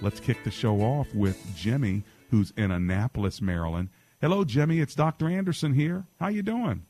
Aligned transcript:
Let's 0.00 0.20
kick 0.20 0.44
the 0.44 0.50
show 0.50 0.80
off 0.80 1.12
with 1.12 1.44
Jimmy, 1.56 2.04
who's 2.30 2.52
in 2.56 2.70
Annapolis, 2.70 3.40
Maryland. 3.40 3.88
Hello, 4.20 4.44
Jimmy. 4.44 4.78
It's 4.78 4.94
Dr. 4.94 5.28
Anderson 5.28 5.74
here. 5.74 6.04
How 6.20 6.28
you 6.28 6.42
doing? 6.42 6.82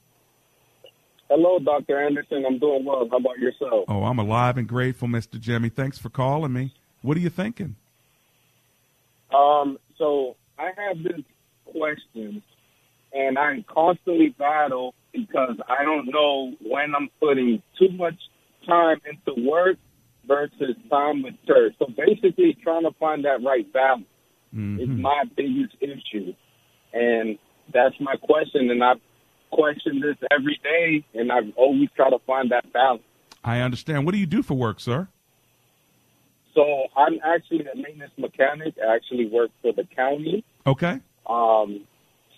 Hello, 1.31 1.59
Dr. 1.59 1.99
Anderson. 1.99 2.45
I'm 2.47 2.59
doing 2.59 2.85
well. 2.85 3.09
How 3.11 3.17
about 3.17 3.39
yourself? 3.39 3.85
Oh, 3.89 4.05
I'm 4.05 4.19
alive 4.19 4.59
and 4.59 4.69
grateful, 4.69 5.09
Mr. 5.09 5.41
Jimmy. 5.41 5.71
Thanks 5.71 5.97
for 5.97 6.11
calling 6.11 6.53
me. 6.53 6.75
What 7.01 7.17
are 7.17 7.21
you 7.21 7.31
thinking? 7.31 7.77
Um, 9.35 9.79
so 9.97 10.37
I 10.59 10.71
have 10.77 11.03
this 11.03 11.23
question, 11.71 12.43
and 13.15 13.39
I 13.39 13.65
constantly 13.69 14.31
battle 14.39 14.95
because 15.13 15.57
I 15.67 15.83
don't 15.83 16.07
know 16.07 16.53
when 16.61 16.95
I'm 16.95 17.09
putting 17.21 17.63
too 17.79 17.91
much 17.91 18.17
time 18.67 19.01
into 19.07 19.49
work 19.49 19.79
versus 20.29 20.77
time 20.91 21.23
with 21.23 21.35
church. 21.47 21.75
So 21.79 21.87
basically, 21.87 22.57
trying 22.63 22.85
to 22.85 22.93
find 23.01 23.25
that 23.25 23.43
right 23.43 23.71
balance 23.73 24.05
mm-hmm. 24.55 24.79
is 24.81 24.89
my 24.89 25.25
biggest 25.37 25.75
issue, 25.81 26.35
and 26.93 27.39
that's 27.73 27.95
my 27.99 28.15
question. 28.17 28.71
And 28.71 28.85
I 28.85 28.93
question 29.51 30.01
this 30.01 30.17
every 30.31 30.61
day, 30.63 31.05
and 31.19 31.33
I 31.33 31.39
always 31.57 31.89
try 31.97 32.11
to 32.11 32.19
find 32.27 32.51
that 32.53 32.73
balance. 32.73 33.03
I 33.43 33.61
understand. 33.61 34.05
What 34.05 34.13
do 34.13 34.19
you 34.19 34.27
do 34.27 34.43
for 34.43 34.55
work, 34.55 34.79
sir? 34.79 35.09
So 36.55 36.87
I'm 36.97 37.19
actually 37.25 37.67
a 37.73 37.77
maintenance 37.77 38.13
mechanic. 38.19 38.75
I 38.83 38.95
actually 38.95 39.29
work 39.29 39.51
for 39.63 39.73
the 39.73 39.85
county. 39.95 40.45
Okay. 40.67 41.01
Um, 41.27 41.87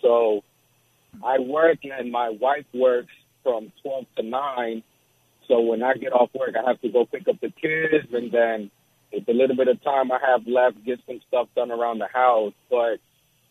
so 0.03 0.43
I 1.25 1.39
work, 1.39 1.79
and 1.85 2.13
my 2.13 2.29
wife 2.29 2.67
works 2.75 3.13
from 3.43 3.73
12 3.83 4.05
to 4.17 4.23
9. 4.23 4.83
So 5.51 5.61
when 5.61 5.83
I 5.83 5.95
get 5.95 6.13
off 6.13 6.31
work, 6.33 6.55
I 6.55 6.67
have 6.69 6.81
to 6.83 6.89
go 6.89 7.07
pick 7.07 7.27
up 7.27 7.41
the 7.41 7.51
kids, 7.51 8.07
and 8.13 8.31
then 8.31 8.71
with 9.13 9.29
a 9.29 9.33
little 9.33 9.57
bit 9.57 9.67
of 9.67 9.83
time 9.83 10.13
I 10.13 10.19
have 10.25 10.47
left, 10.47 10.85
get 10.87 11.01
some 11.09 11.21
stuff 11.27 11.49
done 11.57 11.73
around 11.73 11.99
the 11.99 12.07
house. 12.07 12.53
But 12.71 13.03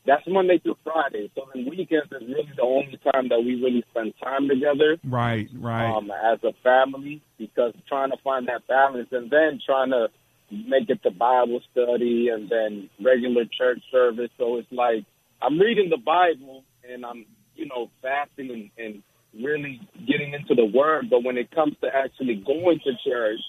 that's 0.05 0.23
Monday 0.25 0.59
through 0.59 0.77
Friday. 0.81 1.29
So 1.35 1.43
then 1.53 1.65
weekends 1.69 2.09
is 2.09 2.21
really 2.21 2.49
the 2.55 2.63
only 2.63 2.97
time 3.11 3.27
that 3.27 3.43
we 3.43 3.61
really 3.61 3.83
spend 3.91 4.13
time 4.23 4.47
together. 4.47 4.97
Right, 5.03 5.49
right. 5.53 5.91
Um, 5.91 6.09
as 6.09 6.39
a 6.43 6.53
family, 6.63 7.21
because 7.37 7.73
trying 7.89 8.11
to 8.11 8.17
find 8.23 8.47
that 8.47 8.65
balance, 8.65 9.09
and 9.11 9.29
then 9.29 9.59
trying 9.65 9.89
to 9.89 10.07
make 10.49 10.89
it 10.89 11.03
to 11.03 11.11
Bible 11.11 11.59
study, 11.73 12.29
and 12.29 12.49
then 12.49 12.89
regular 13.03 13.43
church 13.43 13.83
service. 13.91 14.31
So 14.37 14.55
it's 14.55 14.71
like 14.71 15.03
I'm 15.41 15.59
reading 15.59 15.89
the 15.89 15.97
Bible, 15.97 16.63
and 16.89 17.05
I'm 17.05 17.25
you 17.55 17.65
know 17.65 17.91
fasting 18.01 18.71
and, 18.77 18.85
and 18.85 19.03
really 19.33 19.79
getting 20.07 20.33
into 20.33 20.55
the 20.55 20.65
Word. 20.65 21.09
But 21.09 21.23
when 21.23 21.37
it 21.37 21.51
comes 21.51 21.75
to 21.81 21.87
actually 21.93 22.35
going 22.45 22.79
to 22.85 22.91
church 23.07 23.39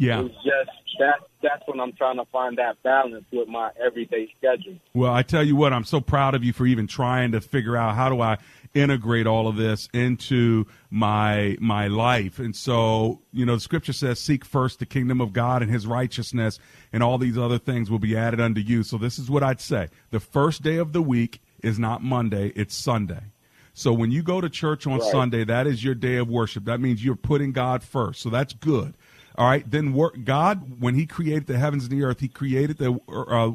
yeah. 0.00 0.22
It's 0.22 0.34
just 0.36 0.70
that 0.98 1.20
that's 1.42 1.62
when 1.66 1.78
I'm 1.78 1.92
trying 1.92 2.16
to 2.16 2.24
find 2.26 2.56
that 2.56 2.82
balance 2.82 3.26
with 3.30 3.48
my 3.48 3.70
everyday 3.78 4.32
schedule. 4.38 4.76
Well, 4.94 5.12
I 5.12 5.22
tell 5.22 5.44
you 5.44 5.56
what, 5.56 5.74
I'm 5.74 5.84
so 5.84 6.00
proud 6.00 6.34
of 6.34 6.42
you 6.42 6.54
for 6.54 6.66
even 6.66 6.86
trying 6.86 7.32
to 7.32 7.40
figure 7.42 7.76
out 7.76 7.94
how 7.94 8.08
do 8.08 8.22
I 8.22 8.38
integrate 8.72 9.26
all 9.26 9.46
of 9.46 9.56
this 9.56 9.90
into 9.92 10.64
my 10.88 11.58
my 11.60 11.88
life. 11.88 12.38
And 12.38 12.56
so, 12.56 13.20
you 13.30 13.44
know, 13.44 13.56
the 13.56 13.60
scripture 13.60 13.92
says 13.92 14.18
seek 14.18 14.42
first 14.42 14.78
the 14.78 14.86
kingdom 14.86 15.20
of 15.20 15.34
God 15.34 15.60
and 15.60 15.70
his 15.70 15.86
righteousness 15.86 16.58
and 16.94 17.02
all 17.02 17.18
these 17.18 17.36
other 17.36 17.58
things 17.58 17.90
will 17.90 17.98
be 17.98 18.16
added 18.16 18.40
unto 18.40 18.62
you. 18.62 18.82
So 18.82 18.96
this 18.96 19.18
is 19.18 19.28
what 19.28 19.42
I'd 19.42 19.60
say. 19.60 19.88
The 20.10 20.20
first 20.20 20.62
day 20.62 20.76
of 20.76 20.94
the 20.94 21.02
week 21.02 21.42
is 21.62 21.78
not 21.78 22.02
Monday, 22.02 22.52
it's 22.56 22.74
Sunday. 22.74 23.24
So 23.80 23.94
when 23.94 24.10
you 24.10 24.22
go 24.22 24.42
to 24.42 24.50
church 24.50 24.86
on 24.86 24.98
right. 24.98 25.10
Sunday, 25.10 25.42
that 25.44 25.66
is 25.66 25.82
your 25.82 25.94
day 25.94 26.16
of 26.16 26.28
worship. 26.28 26.66
That 26.66 26.82
means 26.82 27.02
you're 27.02 27.16
putting 27.16 27.52
God 27.52 27.82
first. 27.82 28.20
So 28.20 28.28
that's 28.28 28.52
good. 28.52 28.94
All 29.38 29.46
right, 29.46 29.68
then 29.68 29.94
work, 29.94 30.22
God, 30.22 30.80
when 30.80 30.94
He 30.94 31.06
created 31.06 31.46
the 31.46 31.56
heavens 31.56 31.84
and 31.84 31.92
the 31.92 32.04
earth, 32.04 32.20
He 32.20 32.28
created 32.28 32.76
the 32.76 33.00
uh, 33.08 33.52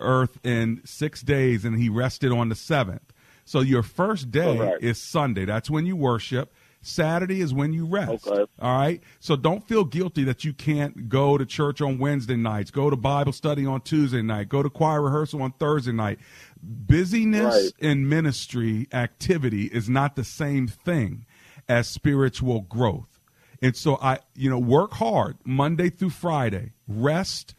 earth 0.00 0.38
in 0.44 0.82
six 0.84 1.22
days, 1.22 1.64
and 1.64 1.80
He 1.80 1.88
rested 1.88 2.30
on 2.30 2.50
the 2.50 2.54
seventh. 2.54 3.14
So 3.46 3.60
your 3.60 3.82
first 3.82 4.30
day 4.30 4.58
right. 4.58 4.82
is 4.82 5.00
Sunday. 5.00 5.46
That's 5.46 5.70
when 5.70 5.86
you 5.86 5.96
worship. 5.96 6.52
Saturday 6.84 7.40
is 7.40 7.54
when 7.54 7.72
you 7.72 7.86
rest. 7.86 8.26
Okay. 8.26 8.44
All 8.60 8.78
right. 8.78 9.02
So 9.18 9.36
don't 9.36 9.66
feel 9.66 9.84
guilty 9.84 10.24
that 10.24 10.44
you 10.44 10.52
can't 10.52 11.08
go 11.08 11.38
to 11.38 11.46
church 11.46 11.80
on 11.80 11.98
Wednesday 11.98 12.36
nights, 12.36 12.70
go 12.70 12.90
to 12.90 12.96
Bible 12.96 13.32
study 13.32 13.64
on 13.64 13.80
Tuesday 13.80 14.20
night, 14.20 14.50
go 14.50 14.62
to 14.62 14.68
choir 14.68 15.00
rehearsal 15.00 15.40
on 15.40 15.52
Thursday 15.52 15.92
night. 15.92 16.18
Busyness 16.66 17.54
right. 17.54 17.72
in 17.78 18.08
ministry 18.08 18.88
activity 18.92 19.66
is 19.66 19.88
not 19.88 20.16
the 20.16 20.24
same 20.24 20.66
thing 20.66 21.26
as 21.68 21.88
spiritual 21.88 22.62
growth. 22.62 23.20
And 23.62 23.76
so 23.76 23.98
I, 24.00 24.18
you 24.34 24.50
know, 24.50 24.58
work 24.58 24.92
hard 24.94 25.36
Monday 25.44 25.90
through 25.90 26.10
Friday, 26.10 26.72
rest 26.86 27.54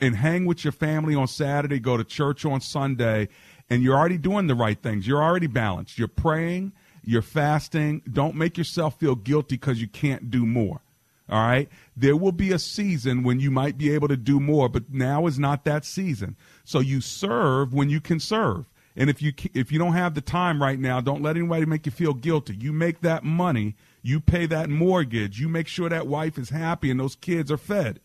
and 0.00 0.16
hang 0.16 0.46
with 0.46 0.64
your 0.64 0.72
family 0.72 1.14
on 1.14 1.28
Saturday, 1.28 1.78
go 1.78 1.96
to 1.96 2.04
church 2.04 2.44
on 2.44 2.60
Sunday, 2.60 3.28
and 3.70 3.82
you're 3.82 3.96
already 3.96 4.18
doing 4.18 4.46
the 4.46 4.54
right 4.54 4.80
things. 4.80 5.06
You're 5.06 5.22
already 5.22 5.46
balanced. 5.46 5.98
You're 5.98 6.08
praying, 6.08 6.72
you're 7.02 7.22
fasting. 7.22 8.02
Don't 8.10 8.34
make 8.34 8.58
yourself 8.58 8.98
feel 8.98 9.14
guilty 9.14 9.56
because 9.56 9.80
you 9.80 9.88
can't 9.88 10.30
do 10.30 10.44
more. 10.46 10.80
All 11.28 11.46
right. 11.46 11.68
There 11.96 12.16
will 12.16 12.32
be 12.32 12.52
a 12.52 12.58
season 12.58 13.22
when 13.22 13.38
you 13.38 13.50
might 13.50 13.76
be 13.76 13.90
able 13.90 14.08
to 14.08 14.16
do 14.16 14.40
more, 14.40 14.68
but 14.68 14.90
now 14.90 15.26
is 15.26 15.38
not 15.38 15.64
that 15.64 15.84
season. 15.84 16.36
So 16.64 16.80
you 16.80 17.00
serve 17.00 17.74
when 17.74 17.90
you 17.90 18.00
can 18.00 18.18
serve. 18.18 18.66
And 18.96 19.08
if 19.10 19.22
you 19.22 19.32
if 19.54 19.70
you 19.70 19.78
don't 19.78 19.92
have 19.92 20.14
the 20.14 20.20
time 20.20 20.60
right 20.60 20.78
now, 20.78 21.00
don't 21.00 21.22
let 21.22 21.36
anybody 21.36 21.66
make 21.66 21.86
you 21.86 21.92
feel 21.92 22.14
guilty. 22.14 22.56
You 22.56 22.72
make 22.72 23.02
that 23.02 23.22
money 23.22 23.76
you 24.02 24.20
pay 24.20 24.46
that 24.46 24.70
mortgage. 24.70 25.38
You 25.38 25.48
make 25.48 25.68
sure 25.68 25.88
that 25.88 26.06
wife 26.06 26.38
is 26.38 26.50
happy 26.50 26.90
and 26.90 26.98
those 26.98 27.14
kids 27.16 27.50
are 27.50 27.56
fed, 27.56 28.00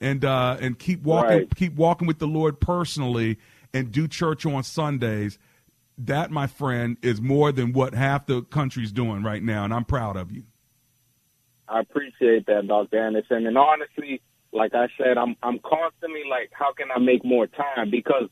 and 0.00 0.24
uh, 0.24 0.56
and 0.60 0.78
keep 0.78 1.02
walking, 1.02 1.38
right. 1.38 1.54
keep 1.54 1.74
walking 1.74 2.06
with 2.06 2.18
the 2.18 2.26
Lord 2.26 2.60
personally, 2.60 3.38
and 3.72 3.92
do 3.92 4.08
church 4.08 4.46
on 4.46 4.62
Sundays. 4.62 5.38
That, 5.96 6.32
my 6.32 6.48
friend, 6.48 6.96
is 7.02 7.20
more 7.20 7.52
than 7.52 7.72
what 7.72 7.94
half 7.94 8.26
the 8.26 8.42
country's 8.42 8.90
doing 8.90 9.22
right 9.22 9.42
now, 9.42 9.64
and 9.64 9.72
I'm 9.72 9.84
proud 9.84 10.16
of 10.16 10.32
you. 10.32 10.44
I 11.74 11.80
appreciate 11.80 12.46
that, 12.46 12.68
Dr. 12.68 13.04
Anderson. 13.04 13.46
And 13.46 13.58
honestly, 13.58 14.22
like 14.52 14.74
I 14.74 14.86
said, 14.96 15.18
I'm 15.18 15.34
I'm 15.42 15.58
constantly 15.58 16.22
like, 16.30 16.50
how 16.52 16.72
can 16.72 16.88
I 16.94 17.00
make 17.00 17.24
more 17.24 17.48
time? 17.48 17.90
Because 17.90 18.30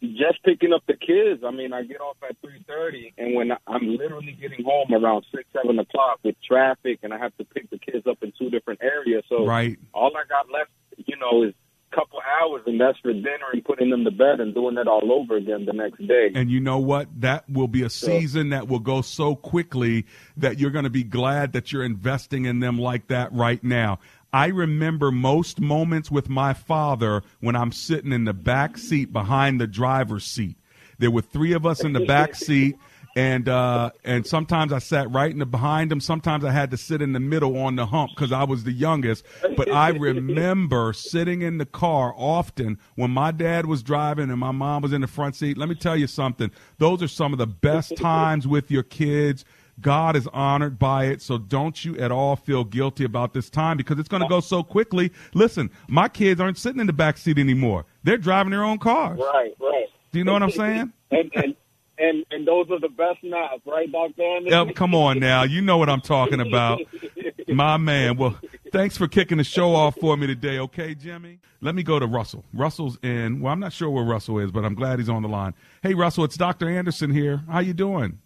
just 0.00 0.42
picking 0.44 0.72
up 0.72 0.82
the 0.86 0.94
kids. 0.94 1.42
I 1.46 1.50
mean, 1.50 1.74
I 1.74 1.82
get 1.82 2.00
off 2.00 2.16
at 2.26 2.36
three 2.40 2.64
thirty, 2.66 3.12
and 3.18 3.34
when 3.34 3.52
I'm 3.66 3.96
literally 3.96 4.32
getting 4.40 4.64
home 4.64 4.94
around 4.94 5.26
six, 5.34 5.44
seven 5.52 5.78
o'clock 5.78 6.20
with 6.22 6.36
traffic, 6.42 7.00
and 7.02 7.12
I 7.12 7.18
have 7.18 7.36
to 7.36 7.44
pick 7.44 7.68
the 7.68 7.78
kids 7.78 8.06
up 8.06 8.18
in 8.22 8.32
two 8.38 8.48
different 8.48 8.80
areas. 8.82 9.24
So 9.28 9.44
right. 9.44 9.78
all 9.92 10.12
I 10.16 10.26
got 10.26 10.50
left, 10.50 10.70
you 10.96 11.16
know, 11.16 11.42
is 11.42 11.54
couple 11.90 12.20
hours, 12.40 12.62
and 12.66 12.80
that's 12.80 12.98
for 12.98 13.12
dinner 13.12 13.50
and 13.52 13.64
putting 13.64 13.90
them 13.90 14.04
to 14.04 14.10
bed 14.10 14.40
and 14.40 14.54
doing 14.54 14.74
that 14.76 14.88
all 14.88 15.12
over 15.12 15.36
again 15.36 15.64
the 15.64 15.72
next 15.72 16.06
day. 16.06 16.30
And 16.34 16.50
you 16.50 16.60
know 16.60 16.78
what? 16.78 17.08
That 17.20 17.48
will 17.48 17.68
be 17.68 17.82
a 17.82 17.90
season 17.90 18.50
so, 18.50 18.56
that 18.56 18.68
will 18.68 18.78
go 18.78 19.02
so 19.02 19.34
quickly 19.34 20.06
that 20.36 20.58
you're 20.58 20.70
going 20.70 20.84
to 20.84 20.90
be 20.90 21.04
glad 21.04 21.52
that 21.52 21.72
you're 21.72 21.84
investing 21.84 22.44
in 22.44 22.60
them 22.60 22.78
like 22.78 23.08
that 23.08 23.32
right 23.32 23.62
now. 23.62 23.98
I 24.32 24.46
remember 24.46 25.10
most 25.10 25.60
moments 25.60 26.10
with 26.10 26.28
my 26.28 26.52
father 26.52 27.22
when 27.40 27.56
I'm 27.56 27.72
sitting 27.72 28.12
in 28.12 28.24
the 28.24 28.32
back 28.32 28.78
seat 28.78 29.12
behind 29.12 29.60
the 29.60 29.66
driver's 29.66 30.24
seat. 30.24 30.56
There 30.98 31.10
were 31.10 31.22
three 31.22 31.52
of 31.52 31.66
us 31.66 31.82
in 31.82 31.92
the 31.92 32.04
back 32.04 32.34
seat. 32.34 32.76
And 33.16 33.48
uh, 33.48 33.90
and 34.04 34.26
sometimes 34.26 34.72
I 34.72 34.78
sat 34.78 35.10
right 35.10 35.30
in 35.30 35.38
the 35.38 35.46
behind 35.46 35.90
them. 35.90 36.00
Sometimes 36.00 36.44
I 36.44 36.52
had 36.52 36.70
to 36.70 36.76
sit 36.76 37.02
in 37.02 37.12
the 37.12 37.20
middle 37.20 37.58
on 37.58 37.76
the 37.76 37.86
hump 37.86 38.12
because 38.14 38.32
I 38.32 38.44
was 38.44 38.64
the 38.64 38.72
youngest. 38.72 39.24
But 39.56 39.70
I 39.70 39.88
remember 39.88 40.92
sitting 40.92 41.42
in 41.42 41.58
the 41.58 41.66
car 41.66 42.14
often 42.16 42.78
when 42.94 43.10
my 43.10 43.30
dad 43.32 43.66
was 43.66 43.82
driving 43.82 44.30
and 44.30 44.38
my 44.38 44.52
mom 44.52 44.82
was 44.82 44.92
in 44.92 45.00
the 45.00 45.06
front 45.06 45.34
seat. 45.34 45.58
Let 45.58 45.68
me 45.68 45.74
tell 45.74 45.96
you 45.96 46.06
something; 46.06 46.50
those 46.78 47.02
are 47.02 47.08
some 47.08 47.32
of 47.32 47.38
the 47.38 47.46
best 47.46 47.96
times 47.98 48.46
with 48.46 48.70
your 48.70 48.82
kids. 48.82 49.44
God 49.80 50.14
is 50.14 50.26
honored 50.34 50.78
by 50.78 51.06
it, 51.06 51.22
so 51.22 51.38
don't 51.38 51.84
you 51.86 51.96
at 51.96 52.12
all 52.12 52.36
feel 52.36 52.64
guilty 52.64 53.04
about 53.04 53.32
this 53.32 53.48
time 53.48 53.78
because 53.78 53.98
it's 53.98 54.10
going 54.10 54.22
to 54.22 54.28
go 54.28 54.40
so 54.40 54.62
quickly. 54.62 55.10
Listen, 55.32 55.70
my 55.88 56.06
kids 56.06 56.38
aren't 56.38 56.58
sitting 56.58 56.80
in 56.80 56.86
the 56.86 56.92
back 56.92 57.16
seat 57.16 57.38
anymore; 57.38 57.86
they're 58.04 58.18
driving 58.18 58.50
their 58.50 58.62
own 58.62 58.78
cars. 58.78 59.18
Right, 59.18 59.54
right. 59.58 59.86
Do 60.12 60.18
you 60.18 60.24
know 60.24 60.32
what 60.32 60.42
I'm 60.42 60.50
saying? 60.50 60.92
and, 61.10 61.30
and 61.34 61.56
and 62.00 62.24
and 62.30 62.46
those 62.46 62.70
are 62.70 62.80
the 62.80 62.88
best 62.88 63.22
knives, 63.22 63.62
right, 63.66 63.90
Doctor 63.90 64.22
Anderson? 64.22 64.66
Yep, 64.68 64.74
come 64.74 64.94
on 64.94 65.18
now, 65.18 65.42
you 65.42 65.60
know 65.60 65.78
what 65.78 65.88
I'm 65.88 66.00
talking 66.00 66.40
about, 66.40 66.80
my 67.48 67.76
man. 67.76 68.16
Well, 68.16 68.38
thanks 68.72 68.96
for 68.96 69.06
kicking 69.06 69.38
the 69.38 69.44
show 69.44 69.74
off 69.74 69.96
for 70.00 70.16
me 70.16 70.26
today, 70.26 70.58
okay, 70.58 70.94
Jimmy? 70.94 71.38
Let 71.60 71.74
me 71.74 71.82
go 71.82 71.98
to 71.98 72.06
Russell. 72.06 72.44
Russell's 72.54 72.98
in. 73.02 73.40
Well, 73.40 73.52
I'm 73.52 73.60
not 73.60 73.72
sure 73.72 73.90
where 73.90 74.04
Russell 74.04 74.38
is, 74.38 74.50
but 74.50 74.64
I'm 74.64 74.74
glad 74.74 74.98
he's 74.98 75.10
on 75.10 75.22
the 75.22 75.28
line. 75.28 75.54
Hey, 75.82 75.94
Russell, 75.94 76.24
it's 76.24 76.36
Dr. 76.36 76.68
Anderson 76.70 77.10
here. 77.10 77.42
How 77.50 77.60
you 77.60 77.74
doing? 77.74 78.18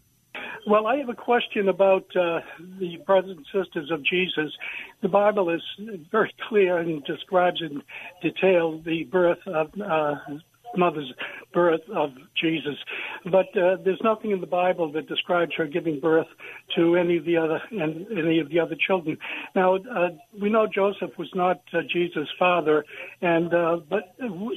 Well, 0.67 0.87
I 0.87 0.97
have 0.97 1.11
a 1.11 1.15
question 1.15 1.69
about 1.69 2.05
uh, 2.17 2.41
the 2.79 2.97
brothers 3.05 3.37
and 3.37 3.47
sisters 3.47 3.91
of 3.91 4.03
Jesus. 4.03 4.50
The 5.03 5.09
Bible 5.09 5.50
is 5.50 5.61
very 6.11 6.32
clear 6.49 6.79
and 6.79 7.05
describes 7.05 7.61
in 7.61 7.82
detail 8.23 8.81
the 8.81 9.05
birth 9.05 9.47
of 9.47 9.69
uh, 9.79 10.15
mother's 10.76 11.12
birth 11.53 11.81
of 11.94 12.11
Jesus. 12.41 12.76
But 13.25 13.47
uh, 13.56 13.76
there's 13.85 14.00
nothing 14.03 14.32
in 14.32 14.41
the 14.41 14.47
Bible 14.47 14.91
that 14.93 15.09
describes 15.09 15.53
her 15.56 15.67
giving 15.67 16.00
birth 16.00 16.26
to 16.76 16.97
any 16.97 17.17
of 17.17 17.25
the 17.25 17.37
other 17.37 17.61
and 17.71 18.06
any 18.17 18.41
of 18.41 18.49
the 18.49 18.59
other 18.59 18.76
children. 18.87 19.17
Now 19.55 19.76
uh, 19.76 20.09
we 20.41 20.50
know 20.50 20.67
Joseph 20.73 21.11
was 21.19 21.31
not 21.35 21.61
uh, 21.73 21.79
Jesus' 21.93 22.29
father, 22.38 22.85
and 23.23 23.53
uh, 23.55 23.76
but 23.88 24.15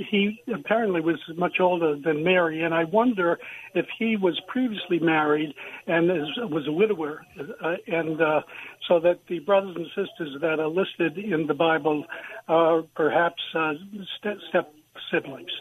he 0.10 0.42
apparently 0.54 1.02
was 1.02 1.20
much 1.38 1.58
older 1.60 1.96
than 2.04 2.24
Mary, 2.24 2.64
and 2.64 2.74
I 2.74 2.84
wonder 2.86 3.38
if 3.76 3.86
he 4.00 4.16
was 4.16 4.40
previously 4.48 5.00
married 5.00 5.54
and 5.86 6.10
is, 6.10 6.28
was 6.38 6.68
a 6.68 6.72
widower, 6.72 7.26
uh, 7.40 7.74
and 7.88 8.22
uh, 8.22 8.42
so 8.88 9.00
that 9.00 9.20
the 9.30 9.40
brothers 9.40 9.76
and 9.76 9.88
sisters 9.88 10.38
that 10.42 10.60
are 10.60 10.68
listed 10.68 11.18
in 11.18 11.48
the 11.48 11.54
Bible 11.54 12.06
are 12.48 12.84
perhaps 12.96 13.42
uh, 13.56 13.74
step, 14.20 14.38
step 14.50 14.74
siblings. 15.12 15.52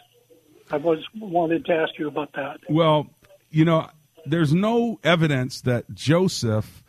I 0.71 0.77
was 0.77 0.99
wanted 1.15 1.65
to 1.65 1.73
ask 1.73 1.97
you 1.97 2.07
about 2.07 2.33
that. 2.33 2.59
Well, 2.69 3.07
you 3.49 3.65
know, 3.65 3.89
there's 4.25 4.53
no 4.53 4.99
evidence 5.03 5.61
that 5.61 5.93
Joseph 5.93 6.83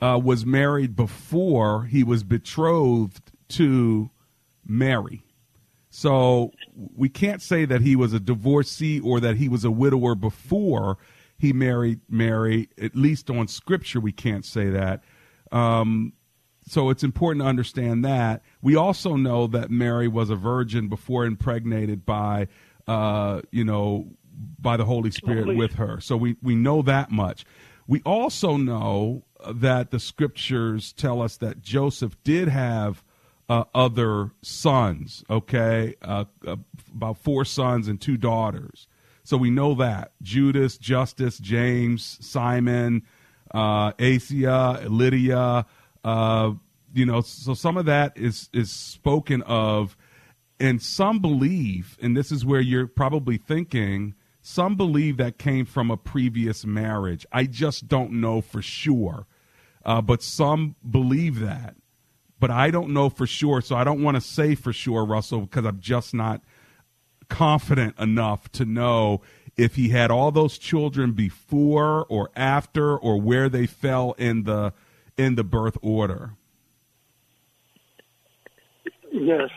uh, 0.00 0.20
was 0.22 0.44
married 0.44 0.94
before 0.94 1.84
he 1.84 2.04
was 2.04 2.22
betrothed 2.22 3.32
to 3.48 4.10
Mary. 4.66 5.22
So 5.90 6.50
we 6.74 7.08
can't 7.08 7.40
say 7.40 7.64
that 7.64 7.80
he 7.80 7.94
was 7.94 8.12
a 8.12 8.20
divorcee 8.20 9.00
or 9.00 9.20
that 9.20 9.36
he 9.36 9.48
was 9.48 9.64
a 9.64 9.70
widower 9.70 10.14
before 10.14 10.98
he 11.38 11.52
married 11.52 12.00
Mary. 12.08 12.68
At 12.80 12.96
least 12.96 13.30
on 13.30 13.46
Scripture, 13.48 14.00
we 14.00 14.12
can't 14.12 14.44
say 14.44 14.70
that. 14.70 15.04
Um, 15.52 16.12
so 16.66 16.90
it's 16.90 17.04
important 17.04 17.44
to 17.44 17.48
understand 17.48 18.04
that. 18.04 18.42
We 18.62 18.74
also 18.74 19.16
know 19.16 19.46
that 19.48 19.70
Mary 19.70 20.08
was 20.08 20.30
a 20.30 20.36
virgin 20.36 20.88
before 20.88 21.26
impregnated 21.26 22.04
by 22.04 22.48
uh, 22.86 23.42
you 23.50 23.64
know, 23.64 24.06
by 24.60 24.76
the 24.76 24.84
Holy 24.84 25.10
Spirit 25.10 25.44
Holy. 25.44 25.56
with 25.56 25.74
her. 25.74 26.00
So 26.00 26.16
we, 26.16 26.36
we 26.42 26.54
know 26.54 26.82
that 26.82 27.10
much. 27.10 27.44
We 27.86 28.00
also 28.04 28.56
know 28.56 29.24
that 29.46 29.90
the 29.90 30.00
scriptures 30.00 30.92
tell 30.92 31.20
us 31.20 31.36
that 31.38 31.60
Joseph 31.60 32.16
did 32.24 32.48
have 32.48 33.04
uh, 33.48 33.64
other 33.74 34.30
sons, 34.42 35.22
okay? 35.28 35.94
Uh, 36.00 36.24
uh, 36.46 36.56
about 36.94 37.18
four 37.18 37.44
sons 37.44 37.88
and 37.88 38.00
two 38.00 38.16
daughters. 38.16 38.88
So 39.22 39.36
we 39.36 39.50
know 39.50 39.74
that. 39.74 40.12
Judas, 40.22 40.78
Justus, 40.78 41.38
James, 41.38 42.18
Simon, 42.20 43.02
uh, 43.52 43.92
Asia, 43.98 44.82
Lydia, 44.88 45.66
uh, 46.04 46.52
you 46.94 47.04
know, 47.04 47.20
so 47.22 47.54
some 47.54 47.76
of 47.76 47.86
that 47.86 48.16
is, 48.16 48.48
is 48.52 48.70
spoken 48.70 49.42
of 49.42 49.96
and 50.60 50.80
some 50.80 51.18
believe, 51.18 51.98
and 52.00 52.16
this 52.16 52.30
is 52.30 52.44
where 52.44 52.60
you're 52.60 52.86
probably 52.86 53.36
thinking, 53.36 54.14
some 54.40 54.76
believe 54.76 55.16
that 55.16 55.38
came 55.38 55.64
from 55.64 55.90
a 55.90 55.96
previous 55.96 56.64
marriage. 56.64 57.26
I 57.32 57.44
just 57.44 57.88
don't 57.88 58.12
know 58.12 58.40
for 58.40 58.62
sure. 58.62 59.26
Uh, 59.84 60.00
but 60.00 60.22
some 60.22 60.76
believe 60.88 61.40
that. 61.40 61.76
But 62.40 62.50
I 62.50 62.70
don't 62.70 62.90
know 62.90 63.08
for 63.08 63.26
sure. 63.26 63.60
So 63.60 63.76
I 63.76 63.84
don't 63.84 64.02
want 64.02 64.16
to 64.16 64.20
say 64.20 64.54
for 64.54 64.72
sure, 64.72 65.04
Russell, 65.04 65.42
because 65.42 65.64
I'm 65.64 65.80
just 65.80 66.14
not 66.14 66.42
confident 67.28 67.98
enough 67.98 68.50
to 68.52 68.64
know 68.64 69.22
if 69.56 69.76
he 69.76 69.90
had 69.90 70.10
all 70.10 70.30
those 70.30 70.58
children 70.58 71.12
before 71.12 72.04
or 72.08 72.30
after 72.36 72.96
or 72.96 73.20
where 73.20 73.48
they 73.48 73.66
fell 73.66 74.12
in 74.18 74.44
the 74.44 74.72
in 75.16 75.36
the 75.36 75.44
birth 75.44 75.78
order. 75.80 76.32
Yes, 79.24 79.50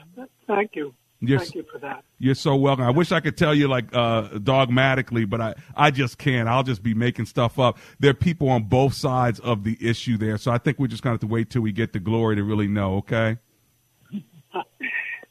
thank 0.48 0.72
you. 0.76 0.94
You're, 1.20 1.40
Thank 1.40 1.56
you 1.56 1.66
for 1.72 1.80
that. 1.80 2.04
You're 2.20 2.36
so 2.36 2.56
welcome. 2.56 2.86
I 2.86 2.92
wish 2.92 3.12
I 3.12 3.20
could 3.22 3.38
tell 3.38 3.56
you 3.56 3.68
like 3.68 3.86
uh, 3.92 4.38
dogmatically, 4.38 5.26
but 5.26 5.42
I, 5.42 5.56
I 5.76 5.90
just 5.90 6.20
can't. 6.20 6.48
I'll 6.48 6.62
just 6.62 6.84
be 6.84 6.94
making 6.94 7.26
stuff 7.26 7.58
up. 7.58 7.80
There 8.00 8.12
are 8.12 8.14
people 8.14 8.50
on 8.50 8.66
both 8.66 8.94
sides 8.94 9.40
of 9.40 9.64
the 9.64 9.78
issue 9.82 10.18
there, 10.18 10.38
so 10.38 10.52
I 10.52 10.60
think 10.60 10.78
we're 10.78 10.88
just 10.88 11.02
going 11.02 11.12
to 11.12 11.14
have 11.16 11.28
to 11.28 11.34
wait 11.34 11.50
till 11.50 11.64
we 11.64 11.72
get 11.72 11.92
the 11.92 12.00
glory 12.00 12.36
to 12.36 12.44
really 12.44 12.68
know. 12.68 12.98
Okay. 12.98 13.38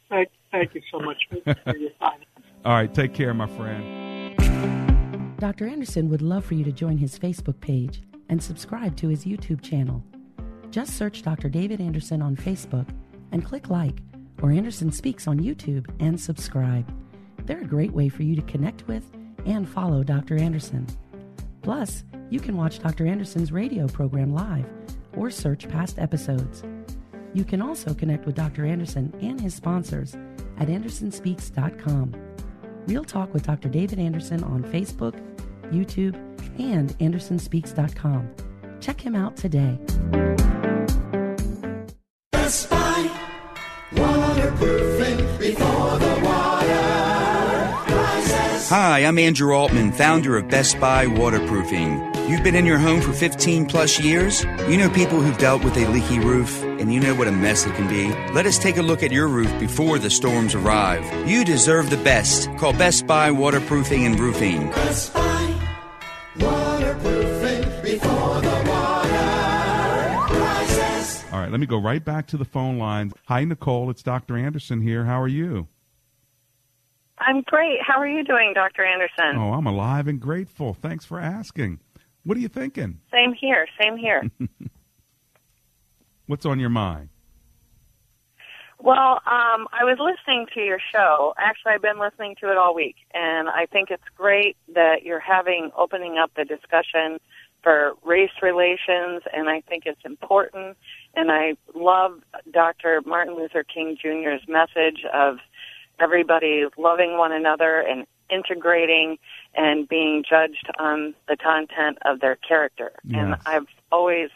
thank, 0.09 0.29
thank 0.51 0.75
you 0.75 0.81
so 0.91 0.99
much 0.99 1.17
for 1.29 1.77
your 1.77 1.91
time. 2.01 2.19
All 2.65 2.73
right, 2.73 2.93
take 2.93 3.13
care, 3.13 3.33
my 3.33 3.47
friend. 3.47 4.35
Dr. 5.37 5.67
Anderson 5.67 6.09
would 6.09 6.21
love 6.21 6.43
for 6.43 6.55
you 6.55 6.65
to 6.65 6.71
join 6.73 6.97
his 6.97 7.17
Facebook 7.17 7.61
page 7.61 8.01
and 8.27 8.43
subscribe 8.43 8.97
to 8.97 9.07
his 9.07 9.23
YouTube 9.23 9.61
channel. 9.61 10.03
Just 10.69 10.97
search 10.97 11.21
Dr. 11.21 11.47
David 11.47 11.79
Anderson 11.79 12.21
on 12.21 12.35
Facebook 12.35 12.89
and 13.31 13.45
click 13.45 13.69
like 13.69 14.01
or 14.41 14.51
Anderson 14.51 14.91
Speaks 14.91 15.27
on 15.27 15.39
YouTube 15.39 15.87
and 15.99 16.19
subscribe. 16.19 16.91
They're 17.45 17.61
a 17.61 17.65
great 17.65 17.91
way 17.91 18.09
for 18.09 18.23
you 18.23 18.35
to 18.35 18.41
connect 18.43 18.87
with 18.87 19.03
and 19.45 19.67
follow 19.67 20.03
Dr. 20.03 20.37
Anderson. 20.37 20.85
Plus, 21.61 22.03
you 22.29 22.39
can 22.39 22.57
watch 22.57 22.79
Dr. 22.79 23.07
Anderson's 23.07 23.51
radio 23.51 23.87
program 23.87 24.33
live 24.33 24.65
or 25.15 25.29
search 25.29 25.67
past 25.69 25.99
episodes. 25.99 26.63
You 27.33 27.43
can 27.43 27.61
also 27.61 27.93
connect 27.93 28.25
with 28.25 28.35
Dr. 28.35 28.65
Anderson 28.65 29.13
and 29.21 29.39
his 29.39 29.53
sponsors 29.53 30.15
at 30.59 30.67
AndersonSpeaks.com. 30.67 32.13
Real 32.87 33.03
Talk 33.03 33.33
with 33.33 33.43
Dr. 33.43 33.69
David 33.69 33.99
Anderson 33.99 34.43
on 34.43 34.63
Facebook, 34.63 35.13
YouTube, 35.71 36.15
and 36.59 36.97
AndersonSpeaks.com. 36.99 38.29
Check 38.79 39.01
him 39.01 39.15
out 39.15 39.35
today. 39.35 39.77
Hi, 48.69 49.05
I'm 49.05 49.17
Andrew 49.17 49.53
Altman, 49.53 49.93
founder 49.93 50.35
of 50.35 50.49
Best 50.49 50.77
Buy 50.77 51.07
Waterproofing. 51.07 52.01
You've 52.27 52.43
been 52.43 52.53
in 52.53 52.65
your 52.65 52.79
home 52.79 52.99
for 52.99 53.13
15 53.13 53.65
plus 53.65 53.97
years? 53.97 54.43
You 54.67 54.75
know 54.75 54.89
people 54.89 55.21
who've 55.21 55.37
dealt 55.37 55.63
with 55.63 55.77
a 55.77 55.87
leaky 55.87 56.19
roof, 56.19 56.61
and 56.63 56.93
you 56.93 56.99
know 56.99 57.15
what 57.15 57.29
a 57.29 57.31
mess 57.31 57.65
it 57.65 57.73
can 57.75 57.87
be. 57.87 58.09
Let 58.33 58.45
us 58.45 58.59
take 58.59 58.75
a 58.75 58.81
look 58.81 59.03
at 59.03 59.11
your 59.13 59.29
roof 59.29 59.57
before 59.57 59.99
the 59.99 60.09
storms 60.09 60.53
arrive. 60.53 61.05
You 61.25 61.45
deserve 61.45 61.89
the 61.89 61.95
best. 61.95 62.49
Call 62.57 62.73
Best 62.73 63.07
Buy 63.07 63.31
Waterproofing 63.31 64.05
and 64.05 64.19
Roofing. 64.19 64.69
Best 64.71 65.13
Buy 65.13 65.55
Waterproofing 66.35 67.81
before 67.81 68.41
the 68.41 68.63
water 68.67 69.13
rises. 70.35 71.23
All 71.31 71.39
right, 71.39 71.51
let 71.51 71.61
me 71.61 71.67
go 71.67 71.79
right 71.79 72.03
back 72.03 72.27
to 72.27 72.35
the 72.35 72.43
phone 72.43 72.77
lines. 72.77 73.13
Hi, 73.27 73.45
Nicole. 73.45 73.89
It's 73.89 74.03
Dr. 74.03 74.35
Anderson 74.35 74.81
here. 74.81 75.05
How 75.05 75.21
are 75.21 75.29
you? 75.29 75.69
I'm 77.19 77.41
great. 77.41 77.79
How 77.81 77.99
are 77.99 78.07
you 78.07 78.23
doing, 78.23 78.53
Dr. 78.53 78.85
Anderson? 78.85 79.37
Oh, 79.37 79.53
I'm 79.53 79.65
alive 79.65 80.07
and 80.07 80.19
grateful. 80.19 80.73
Thanks 80.73 81.05
for 81.05 81.19
asking. 81.19 81.79
What 82.23 82.37
are 82.37 82.41
you 82.41 82.47
thinking? 82.47 82.99
Same 83.11 83.33
here. 83.33 83.67
Same 83.79 83.97
here. 83.97 84.23
What's 86.27 86.45
on 86.45 86.59
your 86.59 86.69
mind? 86.69 87.09
Well, 88.79 89.21
um, 89.25 89.67
I 89.73 89.83
was 89.83 89.97
listening 89.99 90.45
to 90.53 90.59
your 90.59 90.79
show. 90.93 91.33
Actually, 91.39 91.73
I've 91.73 91.81
been 91.81 91.99
listening 91.99 92.35
to 92.41 92.51
it 92.51 92.57
all 92.57 92.75
week, 92.75 92.95
and 93.13 93.49
I 93.49 93.65
think 93.65 93.89
it's 93.89 94.03
great 94.15 94.55
that 94.75 95.03
you're 95.03 95.19
having 95.19 95.71
opening 95.75 96.17
up 96.17 96.31
the 96.35 96.45
discussion 96.45 97.17
for 97.63 97.93
race 98.05 98.29
relations, 98.41 99.23
and 99.33 99.49
I 99.49 99.61
think 99.61 99.83
it's 99.87 100.05
important. 100.05 100.77
And 101.15 101.31
I 101.31 101.55
love 101.73 102.19
Dr. 102.51 103.01
Martin 103.05 103.35
Luther 103.35 103.63
King 103.63 103.97
Jr.'s 103.99 104.47
message 104.47 105.03
of 105.11 105.37
everybody 105.99 106.65
loving 106.77 107.17
one 107.17 107.31
another 107.31 107.79
and 107.79 108.05
integrating 108.29 109.17
and 109.55 109.87
being 109.87 110.23
judged 110.29 110.69
on 110.79 111.13
the 111.27 111.37
content 111.37 111.97
of 112.05 112.19
their 112.19 112.35
character. 112.35 112.91
And 113.13 113.35
I've 113.45 113.67
always, 113.91 114.29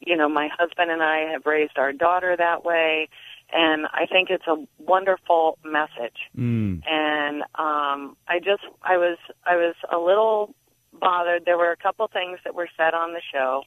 you 0.00 0.16
know, 0.16 0.28
my 0.28 0.48
husband 0.56 0.90
and 0.90 1.02
I 1.02 1.32
have 1.32 1.44
raised 1.46 1.78
our 1.78 1.92
daughter 1.92 2.36
that 2.36 2.64
way, 2.64 3.08
and 3.52 3.86
I 3.92 4.06
think 4.06 4.30
it's 4.30 4.46
a 4.46 4.56
wonderful 4.78 5.58
message. 5.64 6.16
Mm. 6.38 6.82
And 6.88 7.42
um, 7.56 8.16
I 8.28 8.38
just, 8.38 8.62
I 8.82 8.96
was, 8.96 9.18
I 9.44 9.56
was 9.56 9.74
a 9.92 9.98
little 9.98 10.54
bothered. 10.98 11.44
There 11.44 11.58
were 11.58 11.72
a 11.72 11.76
couple 11.76 12.06
things 12.08 12.38
that 12.44 12.54
were 12.54 12.68
said 12.76 12.94
on 12.94 13.12
the 13.12 13.22
show, 13.32 13.64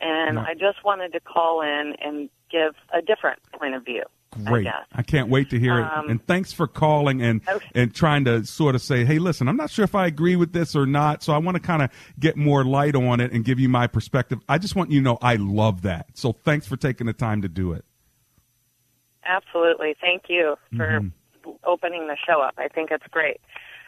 and 0.00 0.36
Yeah. 0.36 0.44
I 0.48 0.54
just 0.54 0.84
wanted 0.84 1.12
to 1.12 1.20
call 1.20 1.60
in 1.60 1.94
and 2.00 2.30
give 2.50 2.74
a 2.92 3.02
different 3.02 3.40
point 3.52 3.74
of 3.74 3.84
view. 3.84 4.04
Great. 4.44 4.66
I. 4.66 4.84
I 4.92 5.02
can't 5.02 5.28
wait 5.30 5.50
to 5.50 5.58
hear 5.58 5.74
Um, 5.80 6.04
it. 6.06 6.10
And 6.10 6.26
thanks 6.26 6.52
for 6.52 6.66
calling 6.66 7.22
and 7.22 7.40
Okay. 7.48 7.66
and 7.74 7.94
trying 7.94 8.24
to 8.26 8.44
sort 8.44 8.74
of 8.74 8.82
say, 8.82 9.04
"Hey, 9.04 9.18
listen, 9.18 9.48
I'm 9.48 9.56
not 9.56 9.70
sure 9.70 9.84
if 9.84 9.94
I 9.94 10.06
agree 10.06 10.36
with 10.36 10.52
this 10.52 10.76
or 10.76 10.86
not, 10.86 11.22
so 11.22 11.32
I 11.32 11.38
want 11.38 11.56
to 11.56 11.60
kind 11.62 11.82
of 11.82 11.90
get 12.20 12.36
more 12.36 12.62
light 12.64 12.94
on 12.94 13.20
it 13.20 13.32
and 13.32 13.44
give 13.44 13.58
you 13.58 13.68
my 13.68 13.86
perspective." 13.86 14.38
I 14.48 14.58
just 14.58 14.76
want 14.76 14.90
you 14.90 15.00
to 15.00 15.04
know 15.04 15.18
I 15.22 15.36
love 15.36 15.82
that. 15.82 16.06
So 16.14 16.32
thanks 16.32 16.66
for 16.66 16.76
taking 16.76 17.06
the 17.06 17.12
time 17.14 17.42
to 17.42 17.48
do 17.48 17.72
it. 17.72 17.84
Absolutely. 19.24 19.94
Thank 20.00 20.24
you 20.28 20.56
for 20.76 21.00
Mhm. 21.00 21.12
opening 21.64 22.06
the 22.06 22.16
show 22.26 22.40
up. 22.40 22.54
I 22.58 22.68
think 22.68 22.90
it's 22.90 23.06
great. 23.08 23.40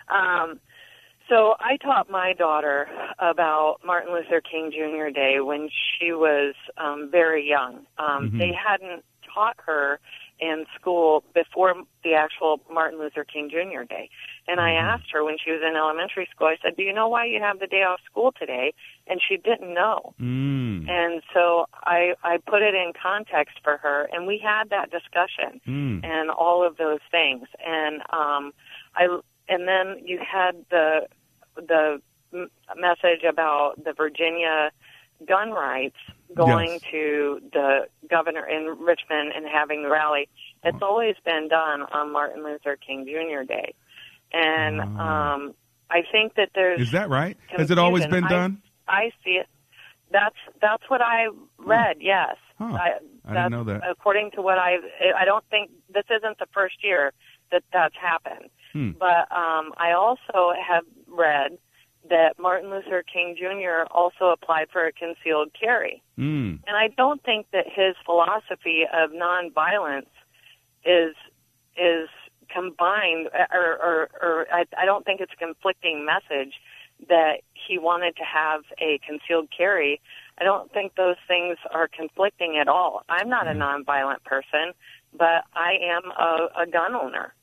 Um, 0.09 0.59
so 1.29 1.55
I 1.61 1.77
taught 1.77 2.11
my 2.11 2.33
daughter 2.33 2.89
about 3.19 3.81
Martin 3.85 4.13
Luther 4.13 4.41
King 4.41 4.71
Jr. 4.73 5.11
Day 5.11 5.41
when 5.41 5.69
she 5.71 6.13
was 6.13 6.55
um, 6.77 7.11
very 7.11 7.47
young. 7.49 7.87
Um, 7.99 8.31
Mhm. 8.31 8.39
They 8.39 8.53
hadn't 8.53 9.05
taught 9.33 9.57
her 9.65 10.01
in 10.41 10.65
school 10.79 11.23
before 11.35 11.75
the 12.03 12.15
actual 12.15 12.61
Martin 12.73 12.99
Luther 12.99 13.25
King 13.25 13.51
Jr. 13.51 13.85
Day. 13.85 14.09
And 14.49 14.59
I 14.61 14.73
asked 14.73 15.11
her 15.13 15.23
when 15.25 15.37
she 15.43 15.51
was 15.51 15.61
in 15.67 15.77
elementary 15.77 16.27
school, 16.35 16.49
I 16.49 16.57
said, 16.63 16.77
Do 16.77 16.83
you 16.83 16.93
know 16.93 17.09
why 17.09 17.27
you 17.27 17.41
have 17.41 17.61
the 17.61 17.67
day 17.67 17.83
off 17.83 18.01
school 18.11 18.33
today? 18.37 18.73
And 19.07 19.21
she 19.27 19.37
didn't 19.37 19.73
know. 19.75 20.15
Mm. 20.21 20.89
And 20.89 21.23
so 21.35 21.67
I 21.85 22.15
I 22.25 22.39
put 22.39 22.63
it 22.63 22.75
in 22.75 22.93
context 23.01 23.59
for 23.63 23.77
her, 23.77 24.09
and 24.13 24.27
we 24.27 24.39
had 24.43 24.71
that 24.71 24.91
discussion 24.91 25.61
Mm. 25.69 26.05
and 26.05 26.31
all 26.31 26.67
of 26.67 26.77
those 26.79 27.01
things. 27.11 27.47
And 27.65 28.01
um, 28.13 28.53
I 28.97 29.21
and 29.49 29.69
then 29.69 29.97
you 30.05 30.19
had 30.19 30.65
the 30.71 31.07
the 31.57 32.01
m- 32.33 32.51
message 32.77 33.25
about 33.29 33.75
the 33.85 33.93
Virginia 33.93 34.71
gun 35.27 35.51
rights 35.51 35.97
going 36.35 36.73
Yes. 36.73 36.81
to 36.93 37.41
the 37.53 37.87
governor 38.09 38.47
in 38.47 38.67
Richmond 38.79 39.33
and 39.35 39.47
having 39.47 39.83
the 39.83 39.89
rally. 39.91 40.29
It's 40.65 40.79
always 40.83 41.17
been 41.25 41.49
done 41.49 41.83
on 41.93 42.13
Martin 42.13 42.45
Luther 42.45 42.77
King 42.77 43.05
Jr. 43.07 43.45
Day, 43.45 43.75
and 44.33 44.81
um, 44.81 45.55
I 45.91 46.03
think 46.13 46.35
that 46.35 46.51
there's 46.55 46.81
Is 46.81 46.93
that 46.93 47.09
right? 47.11 47.37
Has 47.49 47.71
it 47.71 47.79
always 47.79 48.05
been 48.07 48.23
confusion. 48.23 48.37
I- 48.37 48.41
done? 48.41 48.63
I 48.89 49.11
see 49.25 49.31
it. 49.33 49.47
That's 50.13 50.35
that's 50.61 50.83
what 50.89 51.01
I 51.01 51.29
read. 51.59 51.99
Yes, 52.01 52.37
Huh. 52.59 52.65
I, 52.75 52.91
I 53.25 53.35
didn't 53.35 53.53
know 53.53 53.65
that. 53.65 53.83
According 53.89 54.33
to 54.33 54.43
what 54.43 54.59
I, 54.59 54.77
I 55.17 55.25
don't 55.25 55.45
think 55.51 55.71
this 55.95 56.05
isn't 56.11 56.39
the 56.39 56.47
first 56.53 56.83
year 56.83 57.13
that 57.53 57.63
that's 57.73 57.95
happened. 57.97 58.51
Hmm. 58.73 58.91
But 58.99 59.31
um, 59.33 59.73
I 59.79 59.93
also 59.93 60.53
have 60.69 60.85
read 61.09 61.59
that 62.09 62.39
Martin 62.39 62.71
Luther 62.71 63.03
King 63.03 63.37
Jr. 63.39 63.85
also 63.91 64.31
applied 64.31 64.69
for 64.73 64.87
a 64.87 64.93
concealed 64.93 65.51
carry, 65.59 66.03
Mm. 66.19 66.61
and 66.67 66.77
I 66.77 66.89
don't 66.89 67.23
think 67.23 67.47
that 67.53 67.67
his 67.67 67.95
philosophy 68.05 68.85
of 68.93 69.11
nonviolence 69.11 70.07
is 70.85 71.15
is 71.77 72.09
combined, 72.53 73.29
or 73.53 73.79
or, 73.83 74.09
or 74.21 74.47
I, 74.53 74.65
I 74.77 74.85
don't 74.87 75.05
think 75.05 75.21
it's 75.21 75.33
a 75.33 75.37
conflicting 75.37 76.05
message 76.05 76.55
that 77.09 77.41
he 77.55 77.79
wanted 77.79 78.17
to 78.17 78.25
have 78.25 78.63
a 78.79 78.99
concealed 79.07 79.49
carry. 79.57 80.01
I 80.39 80.45
don't 80.45 80.71
think 80.73 80.97
those 80.97 81.17
things 81.29 81.57
are 81.71 81.89
conflicting 81.89 82.59
at 82.61 82.69
all. 82.69 83.03
I'm 83.09 83.29
not 83.29 83.47
a 83.47 83.53
nonviolent 83.53 84.23
person, 84.25 84.73
but 85.17 85.45
I 85.55 85.75
am 85.83 86.03
a, 86.11 86.63
a 86.63 86.67
gun 86.67 86.95
owner. 86.95 87.35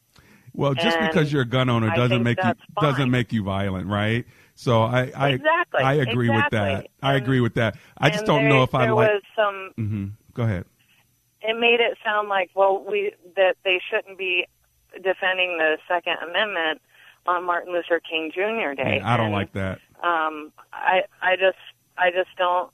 Well, 0.53 0.73
just 0.73 0.97
And 0.97 1.07
because 1.07 1.31
you're 1.31 1.43
a 1.43 1.45
gun 1.45 1.69
owner 1.69 1.89
doesn't 1.95 2.23
make 2.23 2.37
you 2.37 2.43
fine. 2.43 2.55
doesn't 2.81 3.11
make 3.11 3.31
you 3.31 3.43
violent, 3.43 3.87
right? 3.87 4.25
So 4.59 4.81
I 4.81 5.11
I 5.15 5.29
Exactly, 5.29 5.83
I 5.83 5.93
agree 5.93 6.29
with 6.29 6.45
that. 6.51 6.67
exactly. 6.69 6.89
I 7.03 7.13
agree 7.13 7.39
with 7.41 7.53
that. 7.55 7.77
I 7.97 8.09
just 8.09 8.25
don't 8.25 8.41
there- 8.41 8.49
know 8.49 8.63
if 8.63 8.73
I 8.73 8.89
like. 8.89 9.07
was 9.11 9.21
some 9.35 9.71
hmm 9.75 10.05
Go 10.33 10.43
ahead. 10.43 10.65
it 11.41 11.57
made 11.59 11.79
it 11.79 11.95
sound 12.03 12.27
like 12.27 12.49
well 12.55 12.83
we 12.83 13.13
that 13.35 13.55
they 13.63 13.79
shouldn't 13.89 14.17
be 14.17 14.47
defending 14.95 15.57
the 15.59 15.77
second 15.87 16.17
amendment 16.27 16.81
on 17.27 17.43
Martin 17.45 17.71
Luther 17.71 17.99
King 17.99 18.31
Jr. 18.33 18.73
Day. 18.75 18.99
I 19.03 19.15
don't 19.17 19.27
And, 19.27 19.35
like 19.35 19.53
that. 19.53 19.79
um 20.03 20.51
I 20.73 21.03
I 21.21 21.35
just 21.35 21.57
I 21.97 22.09
just 22.09 22.29
don't 22.37 22.71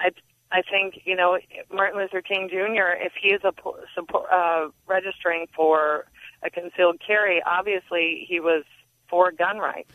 I 0.00 0.10
I 0.50 0.62
think 0.62 1.02
you 1.04 1.14
know 1.14 1.38
Martin 1.72 2.00
Luther 2.00 2.20
King 2.20 2.48
Jr. 2.48 2.94
if 3.00 3.12
he 3.20 3.28
is 3.28 3.42
a 3.44 3.52
support, 3.94 4.26
uh, 4.32 4.68
registering 4.88 5.46
for 5.54 6.06
a 6.42 6.50
concealed 6.50 7.00
carry, 7.06 7.40
obviously 7.46 8.24
he 8.28 8.40
was 8.40 8.64
for 9.08 9.30
gun 9.30 9.58
rights. 9.58 9.90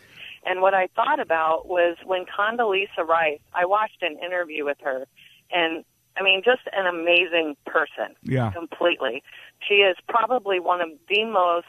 And 0.45 0.61
what 0.61 0.73
I 0.73 0.87
thought 0.95 1.19
about 1.19 1.67
was 1.67 1.97
when 2.05 2.25
Condoleezza 2.25 3.05
Rice, 3.07 3.39
I 3.53 3.65
watched 3.65 4.01
an 4.01 4.17
interview 4.23 4.65
with 4.65 4.77
her, 4.83 5.05
and 5.51 5.83
I 6.17 6.23
mean, 6.23 6.41
just 6.43 6.61
an 6.73 6.85
amazing 6.85 7.55
person. 7.65 8.15
Yeah. 8.23 8.51
Completely. 8.51 9.23
She 9.65 9.75
is 9.75 9.95
probably 10.07 10.59
one 10.59 10.81
of 10.81 10.89
the 11.07 11.23
most 11.25 11.67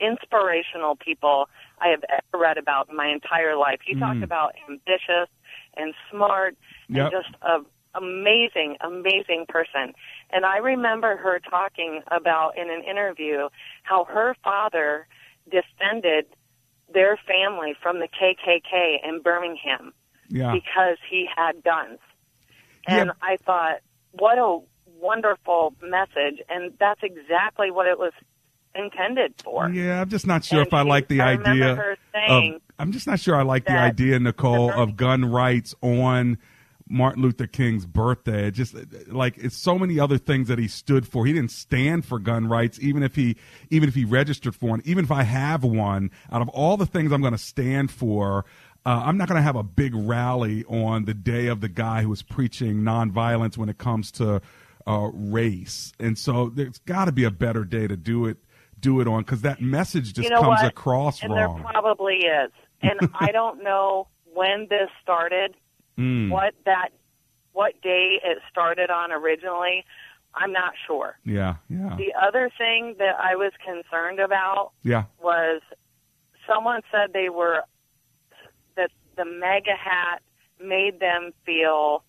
inspirational 0.00 0.96
people 0.96 1.48
I 1.80 1.88
have 1.88 2.04
ever 2.08 2.42
read 2.42 2.58
about 2.58 2.88
in 2.90 2.96
my 2.96 3.06
entire 3.08 3.56
life. 3.56 3.80
You 3.86 3.98
talk 3.98 4.16
Mm. 4.16 4.24
about 4.24 4.54
ambitious 4.68 5.28
and 5.76 5.94
smart 6.10 6.56
Yep. 6.88 7.12
and 7.12 7.22
just 7.22 7.36
a 7.42 7.60
amazing, 7.96 8.76
amazing 8.80 9.46
person. 9.48 9.94
And 10.30 10.44
I 10.44 10.56
remember 10.56 11.16
her 11.16 11.38
talking 11.38 12.02
about 12.08 12.58
in 12.58 12.68
an 12.68 12.82
interview 12.82 13.48
how 13.84 14.04
her 14.04 14.34
father 14.42 15.06
defended 15.48 16.26
their 16.94 17.18
family 17.26 17.74
from 17.82 17.98
the 17.98 18.08
KKK 18.08 19.06
in 19.06 19.20
Birmingham 19.20 19.92
Yeah. 20.28 20.52
because 20.52 20.96
he 21.10 21.26
had 21.36 21.62
guns. 21.62 21.98
And 22.86 23.10
I 23.22 23.36
thought, 23.44 23.80
what 24.12 24.38
a 24.38 24.58
wonderful 25.00 25.74
message. 25.82 26.40
And 26.48 26.72
that's 26.78 27.00
exactly 27.02 27.70
what 27.70 27.86
it 27.86 27.98
was 27.98 28.12
intended 28.74 29.34
for. 29.42 29.68
Yeah, 29.70 30.00
I'm 30.00 30.08
just 30.08 30.26
not 30.26 30.44
sure 30.44 30.60
And 30.60 30.66
if 30.68 30.74
I 30.74 30.82
she- 30.82 30.88
like 30.88 31.08
the 31.08 31.20
I 31.20 31.32
idea 31.34 31.74
her 31.74 31.96
of. 32.14 32.60
I'm 32.78 32.92
just 32.92 33.06
not 33.06 33.20
sure 33.20 33.36
I 33.36 33.42
like 33.42 33.64
the 33.66 33.76
idea, 33.78 34.18
Nicole, 34.18 34.70
of 34.72 34.96
gun 34.96 35.24
rights 35.24 35.74
on 35.80 36.38
Martin 36.94 37.22
Luther 37.22 37.46
King's 37.46 37.86
birthday. 37.86 38.46
It 38.48 38.52
just 38.52 38.74
like 39.08 39.36
it's 39.36 39.56
so 39.56 39.78
many 39.78 39.98
other 39.98 40.16
things 40.16 40.48
that 40.48 40.58
he 40.58 40.68
stood 40.68 41.06
for. 41.06 41.26
He 41.26 41.32
didn't 41.32 41.50
stand 41.50 42.06
for 42.06 42.18
gun 42.18 42.46
rights, 42.46 42.78
even 42.80 43.02
if 43.02 43.16
he 43.16 43.36
even 43.70 43.88
if 43.88 43.94
he 43.94 44.04
registered 44.04 44.54
for 44.54 44.70
one. 44.70 44.82
Even 44.84 45.04
if 45.04 45.10
I 45.10 45.24
have 45.24 45.64
one, 45.64 46.10
out 46.30 46.40
of 46.40 46.48
all 46.50 46.76
the 46.76 46.86
things 46.86 47.12
I'm 47.12 47.20
going 47.20 47.32
to 47.32 47.38
stand 47.38 47.90
for. 47.90 48.44
Uh, 48.86 49.02
I'm 49.06 49.16
not 49.16 49.28
going 49.28 49.36
to 49.36 49.42
have 49.42 49.56
a 49.56 49.62
big 49.62 49.94
rally 49.94 50.62
on 50.64 51.06
the 51.06 51.14
day 51.14 51.46
of 51.46 51.62
the 51.62 51.70
guy 51.70 52.02
who 52.02 52.10
was 52.10 52.20
preaching 52.20 52.82
nonviolence 52.82 53.56
when 53.56 53.70
it 53.70 53.78
comes 53.78 54.10
to 54.12 54.42
uh, 54.86 55.08
race, 55.14 55.94
and 55.98 56.18
so 56.18 56.50
there's 56.50 56.78
got 56.80 57.06
to 57.06 57.12
be 57.12 57.24
a 57.24 57.30
better 57.30 57.64
day 57.64 57.86
to 57.86 57.96
do 57.96 58.26
it 58.26 58.36
do 58.80 59.00
it 59.00 59.08
on 59.08 59.22
because 59.22 59.40
that 59.40 59.62
message 59.62 60.12
just 60.12 60.28
you 60.28 60.28
know 60.28 60.42
comes 60.42 60.60
what? 60.60 60.66
across 60.66 61.22
and 61.22 61.32
wrong. 61.32 61.56
there 61.56 61.72
probably 61.72 62.16
is. 62.16 62.52
And 62.82 63.00
I 63.14 63.32
don't 63.32 63.64
know 63.64 64.08
when 64.34 64.66
this 64.68 64.90
started, 65.02 65.54
Mm. 65.98 66.30
what 66.30 66.54
that 66.64 66.88
what 67.52 67.80
day 67.82 68.18
it 68.24 68.38
started 68.50 68.90
on 68.90 69.12
originally. 69.12 69.84
I'm 70.34 70.52
not 70.52 70.72
sure. 70.86 71.16
Yeah, 71.24 71.54
yeah, 71.68 71.94
The 71.96 72.12
other 72.20 72.50
thing 72.58 72.96
that 72.98 73.14
I 73.20 73.36
was 73.36 73.52
concerned 73.64 74.18
about 74.18 74.72
yeah. 74.82 75.04
was 75.22 75.62
someone 76.48 76.80
said 76.90 77.12
they 77.12 77.28
were 77.28 77.62
that 78.76 78.90
the 79.16 79.24
MAGA 79.24 79.76
hat 79.76 80.22
made 80.60 80.98
them 80.98 81.30
feel 81.46 82.02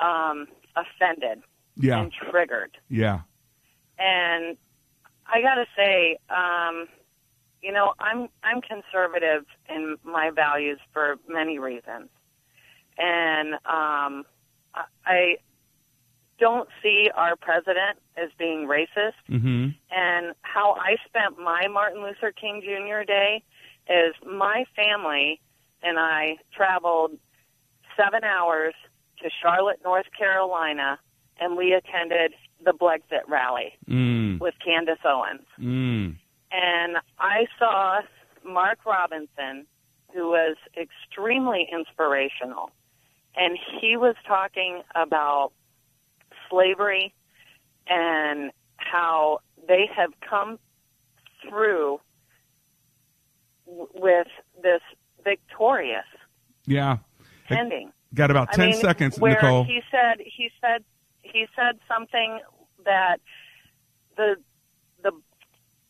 um, 0.00 0.46
offended 0.76 1.42
Yeah. 1.76 1.98
and 2.00 2.12
triggered. 2.12 2.76
Yeah. 2.88 3.20
And 3.98 4.56
I 5.26 5.40
got 5.42 5.56
to 5.56 5.66
say, 5.76 6.18
um, 6.30 6.86
you 7.62 7.72
know, 7.72 7.94
I'm 7.98 8.28
I'm 8.44 8.60
conservative 8.60 9.44
in 9.68 9.96
my 10.04 10.30
values 10.30 10.78
for 10.92 11.16
many 11.28 11.58
reasons, 11.58 12.10
and 12.98 13.54
um, 13.54 14.24
I- 14.74 14.84
I 15.06 15.36
don't 16.38 16.68
see 16.82 17.10
our 17.14 17.36
president 17.36 17.98
as 18.16 18.28
being 18.38 18.66
racist. 18.66 19.14
Mm-hmm. 19.30 19.68
And 19.90 20.34
how 20.42 20.72
I 20.72 20.96
spent 21.06 21.38
my 21.38 21.68
Martin 21.68 22.02
Luther 22.02 22.32
King 22.32 22.60
Jr. 22.60 23.04
Day 23.06 23.42
is 23.88 24.14
my 24.26 24.64
family 24.74 25.40
and 25.82 25.98
I 25.98 26.38
traveled 26.54 27.12
seven 27.96 28.24
hours 28.24 28.74
to 29.22 29.30
Charlotte, 29.42 29.80
North 29.84 30.06
Carolina, 30.18 30.98
and 31.38 31.56
we 31.56 31.72
attended 31.72 32.32
the 32.64 32.72
Blexit 32.72 33.28
rally 33.28 33.74
Mm. 33.88 34.40
with 34.40 34.54
Candace 34.64 34.98
Owens. 35.04 35.46
Mm. 35.60 36.16
And 36.50 36.96
I 37.18 37.46
saw 37.58 38.00
Mark 38.44 38.78
Robinson, 38.86 39.66
who 40.12 40.28
was 40.30 40.56
extremely 40.76 41.68
inspirational, 41.70 42.70
and 43.36 43.58
he 43.80 43.96
was 43.96 44.14
talking 44.26 44.82
about 44.94 45.52
slavery 46.50 47.14
and 47.86 48.50
how 48.76 49.38
they 49.66 49.88
have 49.94 50.10
come 50.28 50.58
through 51.48 52.00
with 53.66 54.26
this 54.62 54.80
victorious 55.22 56.04
Yeah. 56.66 56.98
ending. 57.50 57.92
Got 58.14 58.30
about 58.30 58.48
I 58.52 58.56
10 58.56 58.70
mean, 58.70 58.80
seconds, 58.80 59.18
where 59.18 59.32
Nicole. 59.34 59.64
He 59.64 59.80
said 59.90 60.20
he 60.24 60.50
said 60.60 60.84
he 61.22 61.46
said 61.56 61.78
something 61.88 62.40
that 62.84 63.16
the 64.16 64.36
the 65.02 65.12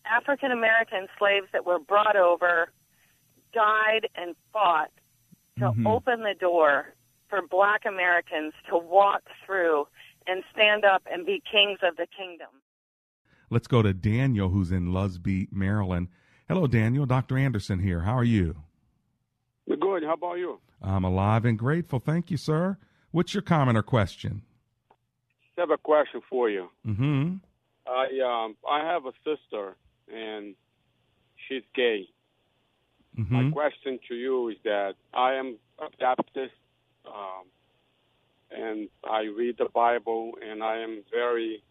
African 0.07 0.51
American 0.51 1.07
slaves 1.19 1.49
that 1.53 1.67
were 1.67 1.79
brought 1.79 2.17
over 2.17 2.71
died 3.53 4.09
and 4.15 4.35
fought 4.53 4.91
to 5.59 5.67
Mhm. 5.71 5.87
open 5.87 6.23
the 6.23 6.35
door 6.35 6.95
for 7.29 7.41
black 7.49 7.83
Americans 7.87 8.53
to 8.69 8.77
walk 8.79 9.23
through 9.45 9.87
and 10.27 10.43
stand 10.53 10.85
up 10.85 11.03
and 11.11 11.27
be 11.27 11.43
kings 11.51 11.79
of 11.83 11.97
the 11.97 12.07
kingdom. 12.17 12.49
Let's 13.51 13.67
go 13.67 13.83
to 13.83 13.93
Daniel, 13.93 14.49
who's 14.49 14.71
in 14.73 14.89
Lusby, 14.89 15.49
Maryland. 15.53 16.09
Hello, 16.49 16.67
Daniel. 16.67 17.07
Dr. 17.07 17.37
Anderson 17.39 17.79
here. 17.79 18.01
How 18.01 18.15
are 18.17 18.25
you? 18.25 18.57
Good. 19.69 20.03
How 20.03 20.15
about 20.15 20.35
you? 20.35 20.61
I'm 20.83 21.05
alive 21.05 21.45
and 21.45 21.59
grateful. 21.59 21.99
Thank 21.99 22.31
you, 22.31 22.37
sir. 22.37 22.79
What's 23.11 23.33
your 23.35 23.43
comment 23.43 23.79
or 23.79 23.83
question? 23.83 24.43
I 25.57 25.61
have 25.61 25.71
a 25.71 25.79
question 25.79 26.21
for 26.29 26.51
you. 26.51 26.69
Mm-hmm. 26.87 27.35
I 27.87 28.45
um 28.45 28.57
I 28.69 28.85
have 28.85 29.07
a 29.07 29.13
sister 29.25 29.77
and 30.13 30.55
she's 31.49 31.63
gay. 31.75 32.09
My 33.17 33.43
Mm-hmm. 33.43 33.51
question 33.53 34.01
to 34.09 34.15
you 34.17 34.49
is 34.49 34.57
that 34.65 34.95
I 35.15 35.35
am 35.35 35.57
a 35.79 35.87
Baptist, 36.01 36.53
um, 37.15 37.47
and 38.51 38.89
I 39.09 39.23
read 39.23 39.57
the 39.59 39.69
Bible, 39.73 40.33
and 40.47 40.63
I 40.63 40.79
am 40.79 41.03
very 41.11 41.63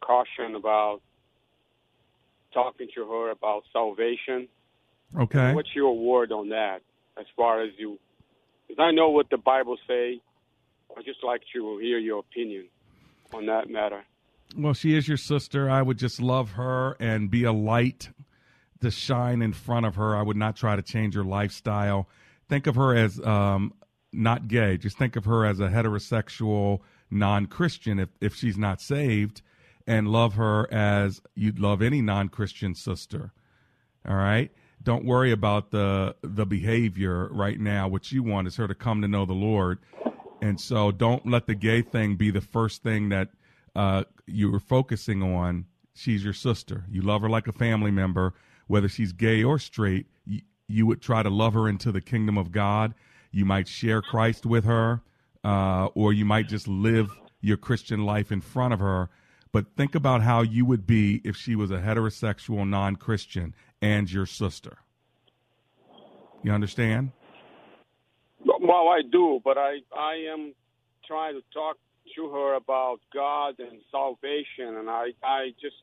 caution 0.00 0.54
about 0.54 1.00
talking 2.52 2.88
to 2.94 3.06
her 3.06 3.30
about 3.30 3.64
salvation. 3.72 4.48
Okay. 5.18 5.52
What's 5.54 5.74
your 5.74 5.96
word 5.96 6.32
on 6.32 6.48
that, 6.50 6.80
as 7.18 7.26
far 7.36 7.62
as 7.62 7.70
you? 7.78 7.98
Because 8.66 8.82
I 8.82 8.92
know 8.92 9.10
what 9.10 9.30
the 9.30 9.36
Bible 9.36 9.76
say. 9.86 10.20
I 10.96 11.02
just 11.02 11.24
like 11.24 11.42
to 11.52 11.78
hear 11.80 11.98
your 11.98 12.20
opinion 12.20 12.66
on 13.32 13.46
that 13.46 13.68
matter. 13.68 14.04
Well, 14.56 14.74
she 14.74 14.96
is 14.96 15.08
your 15.08 15.16
sister. 15.16 15.68
I 15.68 15.82
would 15.82 15.98
just 15.98 16.20
love 16.20 16.52
her 16.52 16.96
and 17.00 17.30
be 17.30 17.44
a 17.44 17.52
light 17.52 18.10
to 18.80 18.90
shine 18.90 19.42
in 19.42 19.52
front 19.52 19.86
of 19.86 19.96
her. 19.96 20.14
I 20.14 20.22
would 20.22 20.36
not 20.36 20.56
try 20.56 20.76
to 20.76 20.82
change 20.82 21.14
her 21.14 21.24
lifestyle. 21.24 22.08
Think 22.48 22.66
of 22.66 22.76
her 22.76 22.94
as 22.94 23.20
um, 23.20 23.72
not 24.14 24.48
gay. 24.48 24.76
Just 24.76 24.98
think 24.98 25.16
of 25.16 25.24
her 25.24 25.44
as 25.44 25.60
a 25.60 25.68
heterosexual 25.68 26.80
non 27.10 27.46
Christian 27.46 27.98
if, 27.98 28.08
if 28.20 28.34
she's 28.34 28.58
not 28.58 28.80
saved, 28.80 29.42
and 29.86 30.08
love 30.08 30.34
her 30.34 30.72
as 30.72 31.20
you'd 31.34 31.58
love 31.58 31.82
any 31.82 32.00
non 32.00 32.28
Christian 32.28 32.74
sister. 32.74 33.32
All 34.06 34.16
right? 34.16 34.50
Don't 34.82 35.04
worry 35.04 35.32
about 35.32 35.70
the 35.70 36.14
the 36.22 36.44
behavior 36.44 37.28
right 37.30 37.58
now. 37.58 37.88
What 37.88 38.12
you 38.12 38.22
want 38.22 38.46
is 38.46 38.56
her 38.56 38.68
to 38.68 38.74
come 38.74 39.00
to 39.02 39.08
know 39.08 39.24
the 39.24 39.32
Lord. 39.32 39.78
And 40.42 40.60
so 40.60 40.90
don't 40.90 41.26
let 41.26 41.46
the 41.46 41.54
gay 41.54 41.80
thing 41.80 42.16
be 42.16 42.30
the 42.30 42.42
first 42.42 42.82
thing 42.82 43.08
that 43.08 43.30
uh, 43.74 44.04
you 44.26 44.50
were 44.50 44.60
focusing 44.60 45.22
on. 45.22 45.64
She's 45.94 46.22
your 46.22 46.34
sister. 46.34 46.84
You 46.90 47.00
love 47.00 47.22
her 47.22 47.30
like 47.30 47.46
a 47.46 47.52
family 47.52 47.90
member, 47.90 48.34
whether 48.66 48.88
she's 48.88 49.12
gay 49.12 49.42
or 49.42 49.58
straight. 49.58 50.06
You, 50.26 50.42
you 50.68 50.86
would 50.86 51.00
try 51.00 51.22
to 51.22 51.30
love 51.30 51.54
her 51.54 51.66
into 51.68 51.92
the 51.92 52.00
kingdom 52.02 52.36
of 52.36 52.52
God. 52.52 52.94
You 53.34 53.44
might 53.44 53.66
share 53.66 54.00
Christ 54.00 54.46
with 54.46 54.64
her, 54.64 55.02
uh, 55.42 55.86
or 55.94 56.12
you 56.12 56.24
might 56.24 56.48
just 56.48 56.68
live 56.68 57.10
your 57.40 57.56
Christian 57.56 58.04
life 58.04 58.30
in 58.30 58.40
front 58.40 58.72
of 58.72 58.78
her. 58.78 59.10
But 59.50 59.66
think 59.76 59.96
about 59.96 60.22
how 60.22 60.42
you 60.42 60.64
would 60.64 60.86
be 60.86 61.20
if 61.24 61.36
she 61.36 61.56
was 61.56 61.72
a 61.72 61.78
heterosexual 61.78 62.68
non 62.68 62.94
Christian 62.94 63.52
and 63.82 64.10
your 64.10 64.26
sister. 64.26 64.78
You 66.44 66.52
understand? 66.52 67.10
Well, 68.44 68.88
I 68.88 69.00
do, 69.02 69.40
but 69.44 69.58
I 69.58 69.78
I 69.96 70.14
am 70.32 70.54
trying 71.04 71.34
to 71.34 71.42
talk 71.52 71.76
to 72.14 72.30
her 72.30 72.54
about 72.54 73.00
God 73.12 73.58
and 73.58 73.80
salvation, 73.90 74.76
and 74.76 74.88
I 74.88 75.08
I 75.24 75.54
just 75.60 75.76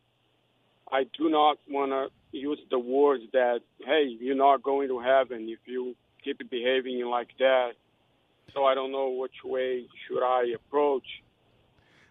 I 0.89 1.03
do 1.17 1.29
not 1.29 1.57
want 1.69 1.91
to 1.91 2.09
use 2.31 2.59
the 2.69 2.79
words 2.79 3.23
that 3.33 3.59
hey 3.85 4.15
you're 4.21 4.35
not 4.35 4.63
going 4.63 4.87
to 4.87 4.99
heaven 4.99 5.49
if 5.49 5.59
you 5.65 5.95
keep 6.23 6.49
behaving 6.49 7.05
like 7.05 7.29
that. 7.39 7.71
So 8.53 8.65
I 8.65 8.75
don't 8.75 8.91
know 8.91 9.09
which 9.09 9.43
way 9.43 9.85
should 10.07 10.23
I 10.23 10.53
approach 10.55 11.05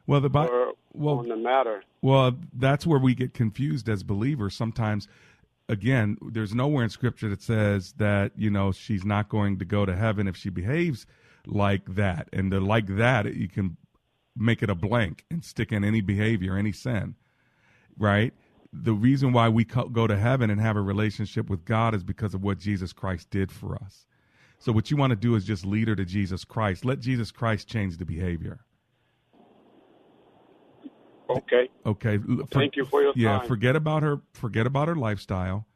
Well, 0.07 0.21
the 0.21 0.31
her 0.31 0.73
well, 0.93 1.19
on 1.19 1.29
the 1.29 1.37
matter. 1.37 1.83
Well, 2.03 2.37
that's 2.55 2.87
where 2.87 2.99
we 2.99 3.15
get 3.15 3.35
confused 3.35 3.89
as 3.89 4.03
believers. 4.03 4.55
Sometimes, 4.55 5.07
again, 5.69 6.17
there's 6.23 6.55
nowhere 6.55 6.83
in 6.85 6.91
Scripture 6.91 7.29
that 7.29 7.43
says 7.43 7.93
that 7.99 8.33
you 8.37 8.51
know 8.51 8.73
she's 8.73 9.05
not 9.05 9.29
going 9.29 9.59
to 9.59 9.65
go 9.65 9.85
to 9.85 9.95
heaven 9.95 10.27
if 10.27 10.37
she 10.37 10.49
behaves 10.49 11.07
like 11.47 11.95
that. 11.95 12.29
And 12.33 12.51
the 12.51 12.61
like 12.61 12.87
that, 12.97 13.35
you 13.35 13.49
can 13.49 13.77
make 14.37 14.63
it 14.63 14.71
a 14.71 14.75
blank 14.75 15.25
and 15.31 15.45
stick 15.45 15.73
in 15.73 15.85
any 15.85 16.01
behavior, 16.01 16.57
any 16.57 16.73
sin, 16.73 17.17
right? 17.99 18.33
The 18.73 18.93
reason 18.93 19.33
why 19.33 19.49
we 19.49 19.65
co- 19.65 19.89
go 19.89 20.07
to 20.07 20.17
heaven 20.17 20.51
and 20.51 20.61
have 20.61 20.77
a 20.77 20.81
relationship 20.83 21.51
with 21.51 21.65
God 21.65 21.95
is 21.95 22.05
because 22.05 22.35
of 22.35 22.43
what 22.43 22.59
Jesus 22.59 22.93
Christ 22.93 23.31
did 23.31 23.51
for 23.51 23.75
us. 23.75 24.07
So, 24.59 24.73
what 24.73 24.91
you 24.91 24.97
want 24.97 25.11
to 25.11 25.17
do 25.17 25.35
is 25.35 25.45
just 25.45 25.65
lead 25.67 25.89
her 25.89 25.97
to 25.97 26.05
Jesus 26.05 26.45
Christ. 26.45 26.85
Let 26.85 27.01
Jesus 27.01 27.33
Christ 27.33 27.69
change 27.69 27.97
the 27.97 28.05
behavior. 28.05 28.61
Okay. 31.29 31.69
Okay. 31.87 32.19
l- 32.29 32.47
Thank 32.51 32.77
you 32.77 32.85
for 32.85 33.03
your 33.03 33.13
yeah, 33.17 33.39
time. 33.39 33.49
forget 33.49 33.77
about 33.77 34.03
her. 34.03 34.21
Forget 34.35 34.67
about 34.67 34.89
her 34.89 34.97
lifestyle. 34.97 35.67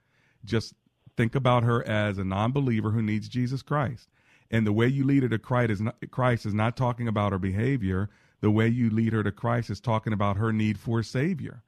Just 0.44 0.74
think 1.16 1.35
about 1.35 1.64
her 1.64 1.87
as 1.88 2.18
a 2.18 2.24
non-believer 2.24 2.90
who 2.90 3.02
needs 3.02 3.28
Jesus 3.28 3.62
Christ. 3.62 4.09
And 4.50 4.66
the 4.66 4.72
way 4.72 4.87
you 4.87 5.04
lead 5.04 5.24
her 5.24 5.28
to 5.30 5.38
Christ 5.38 5.70
is 5.72 5.80
not, 5.80 5.96
Christ 6.12 6.46
is 6.46 6.54
not 6.54 6.76
talking 6.76 7.09
about 7.09 7.33
her 7.33 7.38
behavior. 7.38 8.11
The 8.40 8.50
way 8.52 8.68
you 8.68 8.90
lead 8.90 9.12
her 9.12 9.22
to 9.24 9.33
Christ 9.33 9.70
is 9.70 9.80
talking 9.80 10.12
about 10.12 10.37
her 10.37 10.52
need 10.52 10.78
for 10.78 11.00
a 11.00 11.04
Savior. 11.04 11.63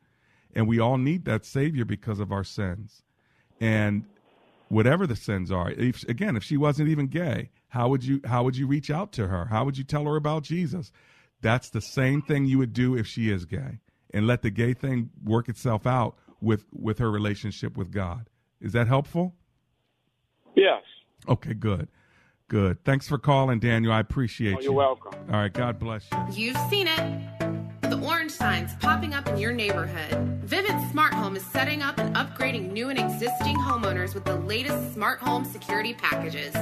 And 0.57 0.67
we 0.67 0.81
all 0.81 0.97
need 0.99 1.27
that 1.27 1.45
Savior 1.45 1.85
because 1.85 2.19
of 2.19 2.33
our 2.33 2.43
sins. 2.43 3.03
And 3.61 4.05
whatever 4.69 5.07
the 5.07 5.15
sins 5.15 5.53
are, 5.53 5.71
if, 5.71 6.03
again, 6.09 6.35
if 6.37 6.43
she 6.43 6.57
wasn't 6.57 6.89
even 6.89 7.07
gay, 7.07 7.51
how 7.69 7.89
would 7.91 8.03
you 8.03 8.21
how 8.25 8.43
would 8.43 8.57
you 8.57 8.67
reach 8.67 8.91
out 8.91 9.13
to 9.13 9.27
her? 9.29 9.45
How 9.45 9.65
would 9.65 9.77
you 9.77 9.85
tell 9.85 10.05
her 10.07 10.17
about 10.17 10.43
Jesus? 10.45 10.91
That's 11.43 11.69
the 11.69 11.81
same 11.83 12.23
thing 12.23 12.47
you 12.47 12.57
would 12.59 12.73
do 12.73 12.97
if 12.97 13.07
she 13.07 13.31
is 13.31 13.45
gay, 13.45 13.81
and 14.15 14.27
let 14.27 14.41
the 14.41 14.51
gay 14.51 14.73
thing 14.73 15.11
work 15.23 15.49
itself 15.51 15.87
out 15.87 16.17
with 16.41 16.65
with 16.73 16.99
her 17.01 17.11
relationship 17.11 17.77
with 17.77 17.91
God. 17.93 18.31
Is 18.61 18.73
that 18.73 18.87
helpful? 18.89 19.35
Yes. 20.55 20.83
Okay, 21.29 21.53
good, 21.53 21.89
good. 22.49 22.83
Thanks 22.85 23.07
for 23.07 23.19
calling, 23.19 23.59
Daniel. 23.59 23.93
I 23.93 24.01
appreciate 24.01 24.55
Oh, 24.57 24.59
you. 24.61 24.65
you're 24.65 24.73
welcome. 24.73 25.13
All 25.31 25.41
right, 25.41 25.53
God 25.53 25.79
bless 25.79 26.07
you. 26.11 26.47
You've 26.47 26.71
seen 26.71 26.89
it. 26.89 27.46
The 27.97 28.07
orange 28.07 28.33
signs 28.33 28.75
popping 28.75 29.15
up 29.15 29.27
in 29.27 29.39
your 29.39 29.53
neighborhood. 29.53 30.11
Vivint 30.47 30.91
Smart 30.91 31.15
Home 31.15 31.35
is 31.35 31.47
setting 31.47 31.81
up 31.81 31.99
and 31.99 32.15
upgrading 32.15 32.71
new 32.73 32.91
and 32.91 32.99
existing 32.99 33.57
homeowners 33.57 34.13
with 34.13 34.27
the 34.27 34.37
latest 34.37 34.93
smart 34.93 35.19
home 35.19 35.47
security 35.47 35.95
packages. 35.95 36.55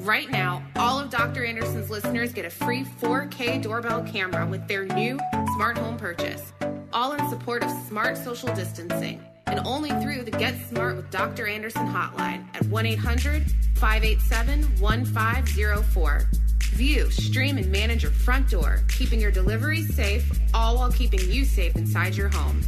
Right 0.00 0.28
now, 0.28 0.64
all 0.74 0.98
of 0.98 1.10
Dr. 1.10 1.44
Anderson's 1.44 1.90
listeners 1.90 2.32
get 2.32 2.44
a 2.44 2.50
free 2.50 2.82
4K 2.82 3.62
doorbell 3.62 4.02
camera 4.02 4.44
with 4.46 4.66
their 4.66 4.84
new 4.84 5.16
smart 5.54 5.78
home 5.78 5.96
purchase, 5.96 6.52
all 6.92 7.12
in 7.12 7.28
support 7.28 7.62
of 7.62 7.70
smart 7.86 8.16
social 8.16 8.52
distancing, 8.52 9.22
and 9.46 9.60
only 9.60 9.90
through 10.02 10.24
the 10.24 10.32
Get 10.32 10.56
Smart 10.68 10.96
with 10.96 11.08
Dr. 11.12 11.46
Anderson 11.46 11.86
hotline 11.86 12.48
at 12.52 12.66
1 12.66 12.84
800 12.84 13.44
587 13.76 14.62
1504. 14.80 16.28
View, 16.74 17.08
stream, 17.08 17.56
and 17.56 17.70
manage 17.70 18.02
your 18.02 18.10
front 18.10 18.50
door, 18.50 18.80
keeping 18.88 19.20
your 19.20 19.30
deliveries 19.30 19.94
safe, 19.94 20.28
all 20.52 20.76
while 20.76 20.90
keeping 20.90 21.20
you 21.30 21.44
safe 21.44 21.76
inside 21.76 22.16
your 22.16 22.28
home. 22.28 22.62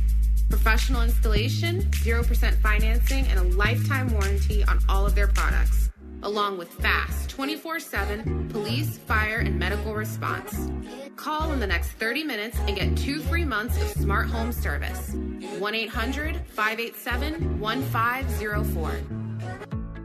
Professional 0.48 1.02
installation, 1.02 1.82
0% 1.82 2.54
financing, 2.62 3.26
and 3.26 3.40
a 3.40 3.42
lifetime 3.56 4.08
warranty 4.12 4.62
on 4.62 4.78
all 4.88 5.04
of 5.04 5.16
their 5.16 5.26
products, 5.26 5.90
along 6.22 6.56
with 6.56 6.68
fast 6.68 7.28
24 7.30 7.80
7 7.80 8.48
police, 8.48 8.96
fire, 8.96 9.38
and 9.38 9.58
medical 9.58 9.92
response. 9.92 10.70
Call 11.16 11.50
in 11.50 11.58
the 11.58 11.66
next 11.66 11.88
30 11.92 12.22
minutes 12.22 12.56
and 12.68 12.76
get 12.76 12.96
two 12.96 13.18
free 13.22 13.44
months 13.44 13.76
of 13.82 13.88
smart 13.88 14.28
home 14.28 14.52
service. 14.52 15.14
1 15.58 15.74
800 15.74 16.46
587 16.46 17.58
1504. 17.58 19.00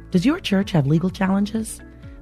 Does 0.10 0.26
your 0.26 0.40
church 0.40 0.72
have 0.72 0.88
legal 0.88 1.12
challenges? 1.12 1.80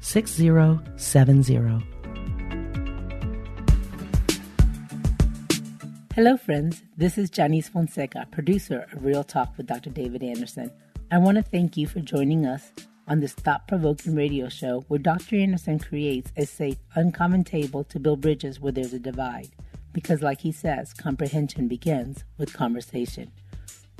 6070. 0.00 1.86
Hello, 6.14 6.36
friends. 6.36 6.82
This 6.96 7.18
is 7.18 7.30
Janice 7.30 7.68
Fonseca, 7.68 8.26
producer 8.30 8.88
of 8.92 9.04
Real 9.04 9.22
Talk 9.22 9.56
with 9.56 9.66
Dr. 9.66 9.90
David 9.90 10.22
Anderson. 10.22 10.70
I 11.10 11.18
want 11.18 11.36
to 11.36 11.42
thank 11.42 11.76
you 11.76 11.86
for 11.86 12.00
joining 12.00 12.46
us 12.46 12.72
on 13.08 13.20
this 13.20 13.34
thought 13.34 13.68
provoking 13.68 14.14
radio 14.14 14.48
show 14.48 14.84
where 14.88 14.98
Dr. 14.98 15.36
Anderson 15.36 15.78
creates 15.78 16.32
a 16.36 16.46
safe, 16.46 16.78
uncommon 16.94 17.44
table 17.44 17.84
to 17.84 18.00
build 18.00 18.22
bridges 18.22 18.58
where 18.58 18.72
there's 18.72 18.94
a 18.94 18.98
divide. 18.98 19.50
Because, 19.92 20.22
like 20.22 20.40
he 20.40 20.52
says, 20.52 20.94
comprehension 20.94 21.68
begins 21.68 22.24
with 22.38 22.54
conversation. 22.54 23.30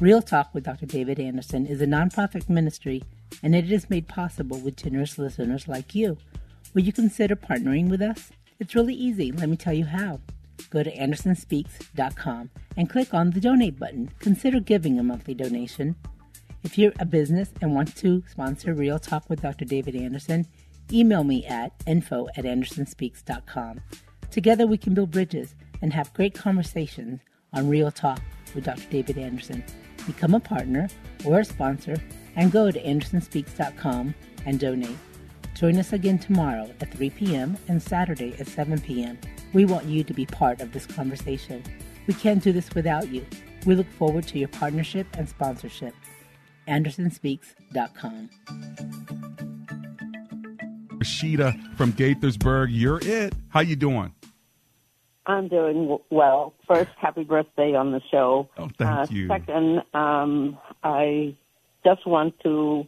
Real 0.00 0.22
Talk 0.22 0.54
with 0.54 0.64
Dr. 0.64 0.86
David 0.86 1.20
Anderson 1.20 1.66
is 1.66 1.82
a 1.82 1.86
nonprofit 1.86 2.48
ministry, 2.48 3.02
and 3.42 3.54
it 3.54 3.70
is 3.70 3.90
made 3.90 4.08
possible 4.08 4.58
with 4.58 4.78
generous 4.78 5.18
listeners 5.18 5.68
like 5.68 5.94
you. 5.94 6.16
Will 6.72 6.80
you 6.80 6.92
consider 6.92 7.36
partnering 7.36 7.90
with 7.90 8.00
us? 8.00 8.30
It's 8.58 8.74
really 8.74 8.94
easy. 8.94 9.30
Let 9.30 9.50
me 9.50 9.58
tell 9.58 9.74
you 9.74 9.84
how. 9.84 10.20
Go 10.70 10.82
to 10.82 10.96
andersonspeaks.com 10.96 12.48
and 12.78 12.88
click 12.88 13.12
on 13.12 13.32
the 13.32 13.42
donate 13.42 13.78
button. 13.78 14.10
Consider 14.20 14.58
giving 14.58 14.98
a 14.98 15.02
monthly 15.02 15.34
donation. 15.34 15.96
If 16.62 16.78
you're 16.78 16.94
a 16.98 17.04
business 17.04 17.52
and 17.60 17.74
want 17.74 17.94
to 17.96 18.24
sponsor 18.26 18.72
Real 18.72 18.98
Talk 18.98 19.28
with 19.28 19.42
Dr. 19.42 19.66
David 19.66 19.94
Anderson, 19.94 20.46
email 20.90 21.24
me 21.24 21.44
at 21.44 21.72
info 21.86 22.26
at 22.38 22.46
andersonspeaks.com. 22.46 23.82
Together 24.30 24.66
we 24.66 24.78
can 24.78 24.94
build 24.94 25.10
bridges 25.10 25.54
and 25.82 25.92
have 25.92 26.14
great 26.14 26.32
conversations 26.32 27.20
on 27.52 27.68
Real 27.68 27.90
Talk 27.90 28.22
with 28.54 28.64
Dr. 28.64 28.88
David 28.90 29.18
Anderson. 29.18 29.64
Become 30.06 30.34
a 30.34 30.40
partner 30.40 30.88
or 31.24 31.40
a 31.40 31.44
sponsor 31.44 31.96
and 32.36 32.52
go 32.52 32.70
to 32.70 32.82
andersonspeaks.com 32.82 34.14
and 34.46 34.60
donate. 34.60 34.96
Join 35.54 35.78
us 35.78 35.92
again 35.92 36.18
tomorrow 36.18 36.70
at 36.80 36.92
3 36.94 37.10
p.m. 37.10 37.58
and 37.68 37.82
Saturday 37.82 38.34
at 38.38 38.46
7 38.46 38.80
p.m. 38.80 39.18
We 39.52 39.64
want 39.64 39.86
you 39.86 40.04
to 40.04 40.14
be 40.14 40.24
part 40.24 40.60
of 40.60 40.72
this 40.72 40.86
conversation. 40.86 41.62
We 42.06 42.14
can't 42.14 42.42
do 42.42 42.52
this 42.52 42.74
without 42.74 43.08
you. 43.08 43.26
We 43.66 43.74
look 43.74 43.90
forward 43.90 44.26
to 44.28 44.38
your 44.38 44.48
partnership 44.48 45.06
and 45.18 45.28
sponsorship. 45.28 45.94
AndersonSpeaks.com. 46.66 48.30
Rashida 50.98 51.76
from 51.76 51.92
Gaithersburg, 51.92 52.68
you're 52.70 53.00
it. 53.02 53.34
How 53.48 53.60
you 53.60 53.76
doing? 53.76 54.14
I'm 55.26 55.48
doing 55.48 55.98
well. 56.10 56.54
First, 56.66 56.90
happy 56.96 57.24
birthday 57.24 57.74
on 57.74 57.92
the 57.92 58.00
show. 58.10 58.48
Oh, 58.56 58.70
thank 58.78 58.90
uh, 58.90 59.06
you. 59.10 59.28
Second, 59.28 59.82
um, 59.92 60.58
I 60.82 61.36
just 61.84 62.06
want 62.06 62.38
to 62.40 62.86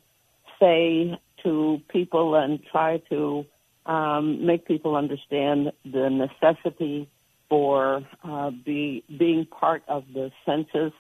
say 0.59 1.19
to 1.43 1.81
people 1.89 2.35
and 2.35 2.61
try 2.71 2.99
to 3.11 3.45
um, 3.87 4.47
make 4.47 4.67
people 4.67 4.97
understand 4.97 5.73
the 5.85 6.09
necessity 6.09 7.09
for 7.49 8.03
uh, 8.25 8.51
be, 8.51 9.05
being 9.19 9.47
part 9.47 9.83
of 9.89 10.05
the 10.15 10.31
census. 10.47 10.93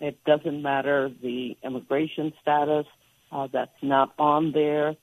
It 0.00 0.22
doesn't 0.24 0.60
matter 0.60 1.10
the 1.22 1.56
immigration 1.62 2.32
status 2.42 2.86
uh, 3.32 3.48
that's 3.52 3.70
not 3.82 4.12
on 4.18 4.52
there, 4.52 4.96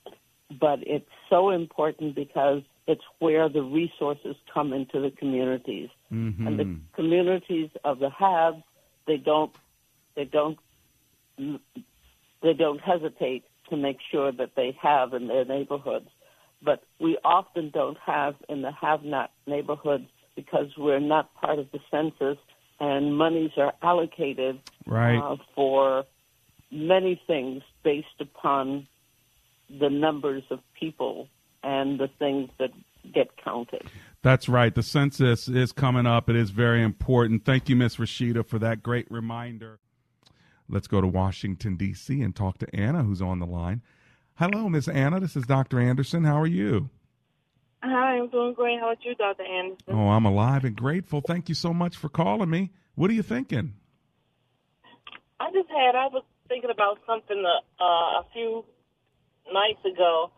but 0.60 0.80
it's 0.86 1.10
so 1.30 1.50
important 1.50 2.16
because 2.16 2.62
it's 2.92 3.08
where 3.20 3.48
the 3.58 3.64
resources 3.80 4.36
come 4.54 4.70
into 4.74 4.98
the 5.06 5.12
communities, 5.22 5.90
Mm-hmm. 6.12 6.46
and 6.48 6.60
the 6.60 6.68
communities 6.94 7.70
of 7.90 8.00
the 8.00 8.10
haves 8.10 8.62
they 9.08 9.18
don't 9.18 9.54
they 10.16 10.26
don't 10.26 10.58
they 12.44 12.54
don't 12.64 12.82
hesitate 12.82 13.44
to 13.70 13.78
make 13.78 14.00
sure 14.12 14.32
that 14.32 14.52
they 14.56 14.76
have 14.82 15.14
in 15.14 15.28
their 15.28 15.46
neighborhoods. 15.46 16.10
But 16.62 16.84
we 17.00 17.18
often 17.24 17.72
don't 17.80 17.98
have 18.06 18.36
in 18.50 18.62
the 18.62 18.72
have-not 18.72 19.32
neighborhoods 19.48 20.08
because 20.36 20.68
we're 20.78 21.00
not 21.00 21.34
part 21.36 21.58
of 21.60 21.68
the 21.72 21.80
census, 21.90 22.38
and 22.80 23.18
monies 23.18 23.52
are 23.58 23.74
allocated 23.82 24.60
Right. 24.86 25.18
uh, 25.18 25.38
for 25.56 26.04
many 26.72 27.22
things 27.26 27.64
based 27.84 28.20
upon 28.20 28.88
the 29.80 29.90
numbers 29.90 30.44
of 30.50 30.60
people 30.80 31.28
and 31.64 32.00
the 32.00 32.10
things 32.20 32.50
that 32.60 32.72
get 33.14 33.30
counted. 33.44 33.84
That's 34.22 34.48
right. 34.48 34.74
The 34.74 34.84
census 34.84 35.48
is 35.48 35.72
coming 35.72 36.06
up. 36.06 36.30
It 36.30 36.36
is 36.36 36.52
very 36.52 36.84
important. 36.84 37.46
Thank 37.46 37.70
you, 37.70 37.76
Miss 37.76 37.98
Rashida, 37.98 38.46
for 38.46 38.60
that 38.60 38.84
great 38.84 39.10
reminder. 39.10 39.80
Let's 40.70 40.88
go 40.88 41.02
to 41.02 41.08
Washington, 41.08 41.76
D.C., 41.76 42.22
and 42.22 42.36
talk 42.36 42.60
to 42.60 42.76
Anna, 42.76 43.04
who's 43.04 43.22
on 43.22 43.40
the 43.40 43.46
line. 43.46 43.82
Hello, 44.36 44.70
Miss 44.70 44.88
Anna. 44.88 45.20
This 45.20 45.36
is 45.36 45.46
Dr. 45.46 45.80
Anderson. 45.80 46.24
How 46.24 46.40
are 46.40 46.48
you? 46.48 46.90
Hi, 47.84 48.18
I'm 48.18 48.30
doing 48.30 48.54
great. 48.54 48.80
How 48.80 48.92
about 48.92 49.04
you, 49.04 49.16
Dr. 49.16 49.44
Anderson? 49.44 49.94
Oh, 49.94 50.10
I'm 50.10 50.26
alive 50.26 50.64
and 50.64 50.76
grateful. 50.76 51.22
Thank 51.22 51.50
you 51.50 51.56
so 51.56 51.74
much 51.74 51.98
for 51.98 52.10
calling 52.10 52.50
me. 52.50 52.72
What 52.96 53.10
are 53.10 53.14
you 53.14 53.24
thinking? 53.24 53.74
I 55.40 55.52
just 55.52 55.70
had, 55.70 55.96
I 55.96 56.08
was 56.08 56.24
thinking 56.48 56.70
about 56.70 57.00
something 57.08 57.44
uh, 57.44 57.84
uh, 57.84 58.22
a 58.22 58.26
few 58.34 58.64
nights 59.52 59.84
ago. 59.84 60.32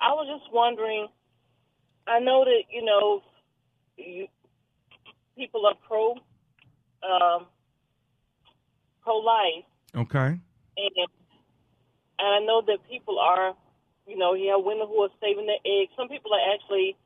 I 0.00 0.12
was 0.12 0.28
just 0.28 0.52
wondering, 0.52 1.08
I 2.06 2.20
know 2.20 2.44
that, 2.44 2.64
you 2.70 2.84
know, 2.84 3.22
you, 3.96 4.28
people 5.36 5.66
are 5.66 5.74
pro, 5.86 6.12
um, 7.02 7.46
pro-life, 9.02 9.64
Okay. 9.96 10.38
and, 10.76 10.92
and 12.18 12.28
I 12.28 12.40
know 12.44 12.62
that 12.66 12.78
people 12.88 13.18
are, 13.18 13.54
you 14.06 14.16
know, 14.16 14.34
you 14.34 14.52
have 14.52 14.64
women 14.64 14.86
who 14.86 15.00
are 15.02 15.14
saving 15.20 15.46
their 15.46 15.64
eggs. 15.64 15.92
Some 15.96 16.08
people 16.08 16.32
are 16.34 16.54
actually, 16.54 16.96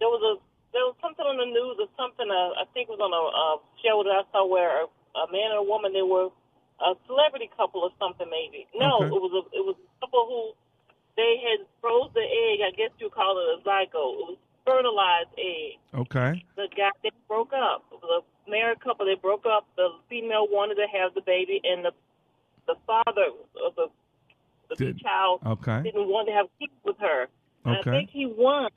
there 0.00 0.08
was 0.08 0.20
a, 0.20 0.34
there 0.72 0.84
was 0.84 0.96
something 1.00 1.24
on 1.24 1.38
the 1.38 1.48
news 1.48 1.78
or 1.80 1.88
something, 1.96 2.28
uh, 2.28 2.60
I 2.60 2.68
think 2.74 2.90
it 2.90 2.94
was 2.98 3.00
on 3.00 3.14
a 3.14 3.22
uh, 3.24 3.56
show 3.80 4.02
that 4.04 4.12
I 4.12 4.24
saw 4.32 4.44
where 4.44 4.84
a, 4.84 4.86
a 5.16 5.24
man 5.32 5.54
and 5.54 5.62
a 5.62 5.66
woman, 5.66 5.94
they 5.94 6.02
were 6.02 6.28
a 6.82 6.98
celebrity 7.06 7.48
couple 7.56 7.80
or 7.86 7.90
something 7.96 8.26
maybe. 8.28 8.66
No, 8.74 9.06
Okay. 9.06 9.16
it 9.16 9.20
was 9.22 9.32
a, 9.32 9.42
it 9.56 9.64
was 9.64 9.78
a 9.78 9.88
couple 10.02 10.26
who, 10.28 10.40
they 11.16 11.38
had 11.46 11.62
froze 11.78 12.10
the 12.10 12.26
egg, 12.26 12.58
I 12.66 12.73
guess 12.88 12.92
you 12.98 13.10
call 13.10 13.38
it 13.38 13.60
a 13.60 13.68
zygote. 13.68 13.88
It 14.20 14.26
was 14.28 14.36
fertilized 14.66 15.30
egg. 15.38 15.78
Okay. 15.94 16.44
The 16.56 16.68
guy, 16.76 16.90
they 17.02 17.10
broke 17.28 17.52
up. 17.52 17.84
the 18.00 18.20
married 18.50 18.80
couple, 18.80 19.06
they 19.06 19.14
broke 19.14 19.44
up. 19.46 19.66
The 19.76 19.88
female 20.08 20.46
wanted 20.50 20.76
to 20.76 20.86
have 20.92 21.14
the 21.14 21.22
baby, 21.22 21.60
and 21.64 21.84
the 21.84 21.92
the 22.66 22.74
father 22.86 23.26
of 23.66 23.74
the 23.76 23.86
the 24.70 24.76
Did- 24.76 24.98
child 25.00 25.40
okay. 25.46 25.82
didn't 25.82 26.08
want 26.08 26.28
to 26.28 26.34
have 26.34 26.46
kids 26.58 26.72
with 26.84 26.96
her. 26.98 27.28
And 27.66 27.76
Okay. 27.78 27.90
I 27.90 27.92
think 27.92 28.10
he 28.10 28.26
won. 28.26 28.70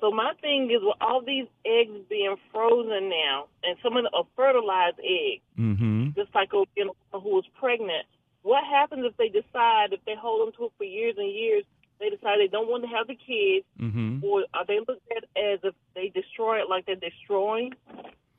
So 0.00 0.10
my 0.10 0.32
thing 0.40 0.70
is, 0.70 0.80
with 0.82 0.96
all 1.00 1.20
these 1.20 1.46
eggs 1.66 1.92
being 2.08 2.36
frozen 2.52 3.08
now, 3.10 3.46
and 3.64 3.76
some 3.82 3.96
of 3.96 4.04
them 4.04 4.12
are 4.14 4.26
fertilized 4.36 4.98
eggs, 5.00 5.42
Mm-hmm. 5.58 6.10
just 6.16 6.34
like 6.34 6.52
a 6.54 6.62
you 6.76 6.86
know, 6.86 6.94
who 7.12 7.30
was 7.34 7.44
pregnant. 7.58 8.06
What 8.42 8.64
happens 8.64 9.04
if 9.04 9.16
they 9.18 9.28
decide, 9.28 9.92
if 9.92 10.00
they 10.06 10.14
hold 10.14 10.46
them 10.46 10.54
to 10.56 10.64
it 10.66 10.72
for 10.78 10.84
years 10.84 11.16
and 11.18 11.30
years, 11.30 11.64
they 12.00 12.08
decide 12.10 12.38
they 12.40 12.48
don't 12.48 12.68
want 12.68 12.82
to 12.84 12.88
have 12.88 13.06
the 13.06 13.14
kids, 13.14 13.66
Mm-hmm. 13.80 14.24
or 14.24 14.44
are 14.54 14.64
they 14.66 14.78
looked 14.78 15.06
at 15.16 15.24
as 15.36 15.60
if 15.62 15.74
they 15.94 16.08
destroy 16.08 16.60
it 16.60 16.68
like 16.68 16.86
they're 16.86 16.96
destroying, 16.96 17.72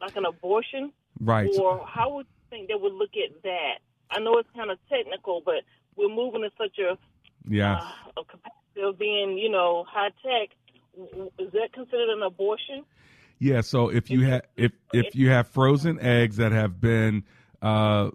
like 0.02 0.15
an 0.15 0.26
abortion? 0.26 0.91
Right. 1.19 1.50
Or 1.60 1.86
how 1.88 2.15
would 2.15 2.26
you 2.26 2.50
think 2.50 2.67
they 2.69 2.76
would 2.76 2.93
look 2.93 3.12
at 3.15 3.41
that? 3.43 3.76
I 4.10 4.19
know 4.19 4.38
it's 4.39 4.50
kind 4.56 4.71
of 4.71 4.78
technical, 4.89 5.41
but 5.45 5.62
we're 5.95 6.10
moving 6.13 6.43
in 6.43 6.50
such 6.58 6.78
a, 6.80 6.97
Yeah. 7.47 7.88
a 8.17 8.24
capacity 8.24 8.82
of 8.84 8.97
being, 8.97 9.38
you 9.38 9.50
know, 9.50 9.86
high 9.88 10.10
tech. 10.24 10.50
Is 11.39 11.52
that 11.54 11.69
considered 11.74 12.10
an 12.10 12.24
abortion? 12.24 12.84
Yeah. 13.39 13.62
So 13.62 13.89
if 13.89 14.10
you 14.10 14.21
have 14.26 14.41
if 14.58 14.71
if 14.93 15.15
you 15.15 15.30
have 15.30 15.47
frozen 15.47 16.00
eggs 16.00 16.38
that 16.38 16.52
have 16.52 16.82
been 16.82 17.24
uh, 17.62 18.12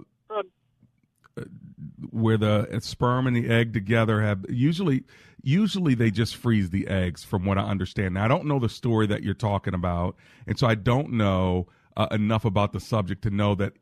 where 2.11 2.37
the 2.39 2.79
sperm 2.83 3.27
and 3.27 3.37
the 3.37 3.49
egg 3.49 3.73
together 3.73 4.23
have 4.23 4.45
usually 4.49 5.05
usually 5.47 5.95
they 5.95 6.11
just 6.11 6.35
freeze 6.35 6.71
the 6.71 6.89
eggs 6.89 7.23
from 7.23 7.45
what 7.45 7.57
I 7.57 7.63
understand. 7.63 8.15
Now 8.15 8.25
I 8.25 8.29
don't 8.29 8.47
know 8.47 8.59
the 8.59 8.69
story 8.69 9.07
that 9.07 9.23
you're 9.23 9.33
talking 9.33 9.75
about, 9.75 10.17
and 10.47 10.59
so 10.59 10.67
I 10.67 10.75
don't 10.75 11.13
know 11.13 11.69
uh, 11.97 12.09
enough 12.11 12.45
about 12.45 12.73
the 12.73 12.81
subject 12.81 13.23
to 13.23 13.31
know 13.31 13.55
that 13.55 13.75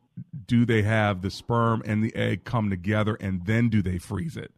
do 0.46 0.66
they 0.66 0.82
have 0.82 1.22
the 1.22 1.30
sperm 1.30 1.82
and 1.86 2.04
the 2.04 2.14
egg 2.14 2.44
come 2.44 2.68
together 2.68 3.16
and 3.18 3.46
then 3.46 3.70
do 3.70 3.80
they 3.82 3.98
freeze 3.98 4.36
it? 4.36 4.52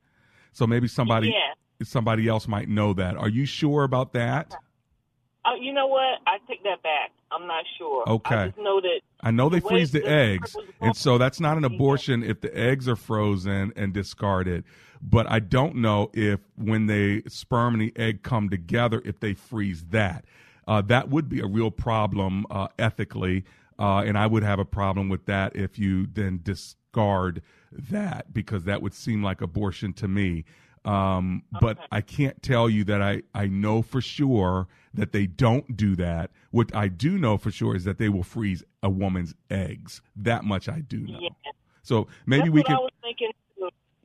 So 0.53 0.67
maybe 0.67 0.89
somebody 0.89 1.29
Yeah. 1.29 1.55
somebody 1.85 2.27
else 2.27 2.49
might 2.49 2.69
know 2.69 2.93
that. 2.95 3.17
Are 3.17 3.29
you 3.29 3.47
sure 3.47 3.85
about 3.85 4.13
that? 4.15 4.55
Uh, 5.47 5.55
you 5.55 5.73
know 5.73 5.87
what? 5.87 6.19
I 6.27 6.39
take 6.49 6.63
that 6.65 6.83
back. 6.83 7.13
I'm 7.31 7.47
not 7.47 7.65
sure. 7.79 8.09
Okay. 8.09 8.35
I 8.35 8.47
just 8.47 8.59
know 8.59 8.81
that. 8.81 9.01
I 9.21 9.31
know 9.31 9.49
they 9.49 9.61
the 9.61 9.69
freeze 9.69 9.93
the 9.93 10.05
eggs, 10.07 10.57
and 10.81 10.97
so 10.97 11.19
that's 11.19 11.41
not 11.41 11.57
an 11.57 11.65
abortion 11.65 12.23
if 12.23 12.41
the 12.41 12.57
eggs 12.57 12.89
are 12.89 12.97
frozen 12.97 13.73
and 13.77 13.93
discarded. 13.93 14.65
But 15.01 15.31
I 15.31 15.39
don't 15.41 15.77
know 15.77 16.11
if 16.13 16.41
when 16.57 16.87
the 16.87 17.23
sperm 17.29 17.75
and 17.75 17.83
the 17.83 17.93
egg 17.97 18.23
come 18.23 18.49
together, 18.49 19.03
if 19.05 19.21
they 19.21 19.35
freeze 19.35 19.85
that. 19.91 20.25
Uh, 20.67 20.83
that 20.83 21.11
would 21.11 21.29
be 21.29 21.41
a 21.41 21.47
real 21.47 21.71
problem 21.71 22.45
uh, 22.51 22.67
ethically, 22.79 23.45
uh, 23.79 23.99
and 23.99 24.19
I 24.19 24.27
would 24.27 24.43
have 24.43 24.59
a 24.59 24.65
problem 24.65 25.09
with 25.09 25.27
that 25.27 25.55
if 25.55 25.79
you 25.79 26.09
then 26.13 26.41
discard 26.43 27.41
that 27.73 28.33
because 28.33 28.65
that 28.65 28.83
would 28.83 28.95
seem 28.95 29.23
like 29.23 29.41
abortion 29.41 29.93
to 29.95 30.09
me. 30.09 30.45
Um, 30.87 31.43
But 31.61 31.79
I 31.91 32.01
can't 32.01 32.43
tell 32.43 32.71
you 32.71 32.85
that 32.85 33.03
I, 33.03 33.23
I 33.35 33.47
know 33.47 33.83
for 33.83 34.01
sure 34.01 34.69
that 34.95 35.13
they 35.13 35.27
don't 35.27 35.77
do 35.77 35.97
that. 35.97 36.31
What 36.51 36.75
I 36.75 36.89
do 36.89 37.19
know 37.19 37.37
for 37.37 37.51
sure 37.51 37.77
is 37.77 37.85
that 37.85 37.99
they 37.99 38.09
will 38.09 38.23
freeze 38.23 38.65
a 38.83 38.89
woman's 38.89 39.35
eggs. 39.51 40.01
That 40.15 40.45
much 40.45 40.69
I 40.69 40.81
do 40.81 41.01
know. 41.01 41.19
Yeah. 41.21 41.29
So 41.83 42.09
maybe 42.25 42.45
That's 42.45 42.53
we 42.53 42.63
can 42.63 42.77
I 42.77 42.79
was 42.79 42.91
thinking. 43.03 43.31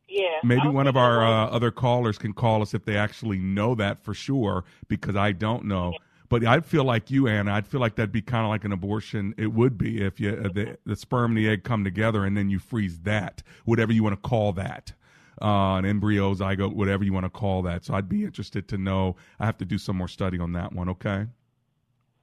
Yeah. 0.08 0.40
Maybe 0.44 0.68
one 0.68 0.88
of 0.88 0.98
our 0.98 1.26
uh, 1.26 1.48
other 1.48 1.72
callers 1.72 2.18
can 2.18 2.34
call 2.34 2.62
us 2.62 2.74
if 2.74 2.84
they 2.84 2.98
actually 2.98 3.38
know 3.38 3.76
that 3.76 4.04
for 4.04 4.14
sure 4.14 4.66
because 4.90 5.16
I 5.16 5.32
don't 5.32 5.66
know. 5.66 5.94
But 6.28 6.46
I'd 6.46 6.66
feel 6.66 6.84
like 6.84 7.10
you, 7.10 7.28
Anna. 7.28 7.54
I'd 7.54 7.68
feel 7.68 7.80
like 7.80 7.96
that'd 7.96 8.12
be 8.12 8.22
kind 8.22 8.44
of 8.44 8.50
like 8.50 8.66
an 8.66 8.72
abortion. 8.72 9.34
It 9.38 9.54
would 9.54 9.78
be 9.78 10.02
if 10.02 10.20
you 10.20 10.32
uh, 10.32 10.50
the 10.54 10.78
the 10.86 10.96
sperm 10.98 11.32
and 11.32 11.38
the 11.38 11.50
egg 11.50 11.64
come 11.64 11.84
together 11.84 12.26
and 12.26 12.36
then 12.36 12.50
you 12.50 12.60
freeze 12.60 13.00
that, 13.00 13.42
whatever 13.64 13.94
you 13.94 14.04
want 14.04 14.22
to 14.22 14.30
call 14.30 14.52
that, 14.54 14.94
uh, 15.42 15.76
an 15.76 15.86
embryo, 15.86 16.34
zygote, 16.34 16.74
whatever 16.74 17.04
you 17.04 17.14
want 17.14 17.26
to 17.26 17.30
call 17.30 17.62
that. 17.64 17.86
So 17.86 17.94
I'd 17.94 18.10
be 18.10 18.24
interested 18.24 18.68
to 18.70 18.78
know. 18.78 19.16
I 19.40 19.46
have 19.46 19.58
to 19.60 19.66
do 19.66 19.78
some 19.78 19.98
more 19.98 20.08
study 20.08 20.40
on 20.40 20.54
that 20.54 20.74
one. 20.74 20.90
Okay. 20.90 21.26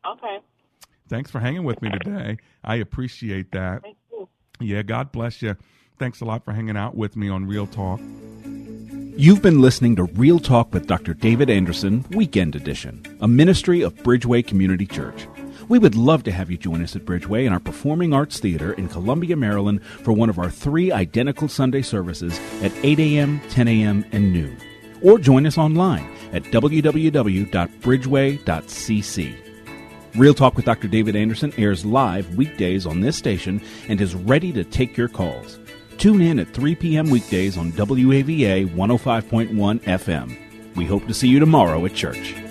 Okay. 0.07 0.39
Thanks 1.09 1.31
for 1.31 1.41
hanging 1.41 1.65
with 1.65 1.81
me 1.83 1.91
today. 1.91 2.37
I 2.63 2.77
appreciate 2.77 3.53
that. 3.53 3.83
Thank 3.83 3.97
you. 4.11 4.29
Yeah, 4.61 4.83
God 4.83 5.13
bless 5.13 5.43
you. 5.43 5.57
Thanks 5.99 6.21
a 6.21 6.25
lot 6.25 6.45
for 6.45 6.53
hanging 6.53 6.77
out 6.77 6.95
with 6.95 7.17
me 7.17 7.29
on 7.29 7.47
Real 7.47 7.67
Talk. 7.67 8.01
You've 9.17 9.43
been 9.43 9.61
listening 9.61 9.97
to 9.97 10.05
Real 10.05 10.39
Talk 10.39 10.73
with 10.73 10.87
Dr. 10.87 11.13
David 11.13 11.51
Anderson, 11.51 12.05
Weekend 12.11 12.55
Edition, 12.55 13.03
a 13.21 13.27
ministry 13.27 13.83
of 13.83 13.95
Bridgeway 13.97 14.47
Community 14.47 14.87
Church. 14.87 15.27
We 15.69 15.79
would 15.79 15.95
love 15.95 16.25
to 16.25 16.33
have 16.33 16.51
you 16.51 16.57
join 16.57 16.83
us 16.83 16.97
at 16.97 17.05
Bridgeway 17.05 17.45
in 17.45 17.53
our 17.53 17.61
Performing 17.61 18.15
Arts 18.15 18.41
Theater 18.41 18.73
in 18.73 18.89
Columbia, 18.89 19.37
Maryland 19.37 19.85
for 19.85 20.13
one 20.13 20.31
of 20.31 20.39
our 20.39 20.49
three 20.51 20.91
identical 20.91 21.47
Sunday 21.47 21.83
services 21.83 22.41
at 22.63 22.73
8 22.83 22.99
a.m., 22.99 23.43
10 23.51 23.69
a.m., 23.69 24.07
and 24.13 24.33
noon. 24.33 24.57
Or 25.03 25.19
join 25.19 25.45
us 25.47 25.59
online 25.59 26.11
at 26.33 26.45
www.bridgeway.cc. 26.45 29.37
Real 30.15 30.35
Talk 30.35 30.57
with 30.57 30.65
Dr. 30.65 30.89
David 30.89 31.15
Anderson 31.15 31.53
airs 31.59 31.85
live 31.85 32.35
weekdays 32.35 32.87
on 32.87 33.03
this 33.03 33.17
station 33.17 33.61
and 33.89 34.01
is 34.01 34.15
ready 34.15 34.53
to 34.53 34.65
take 34.65 34.97
your 34.97 35.09
calls. 35.09 35.59
Tune 35.99 36.23
in 36.23 36.39
at 36.39 36.55
3 36.55 36.77
p.m. 36.77 37.11
weekdays 37.11 37.59
on 37.59 37.73
WAVA 37.73 38.75
105.1 38.75 39.81
FM. 39.83 40.77
We 40.77 40.87
hope 40.87 41.07
to 41.09 41.15
see 41.15 41.29
you 41.29 41.39
tomorrow 41.39 41.85
at 41.85 41.95
church. 41.95 42.48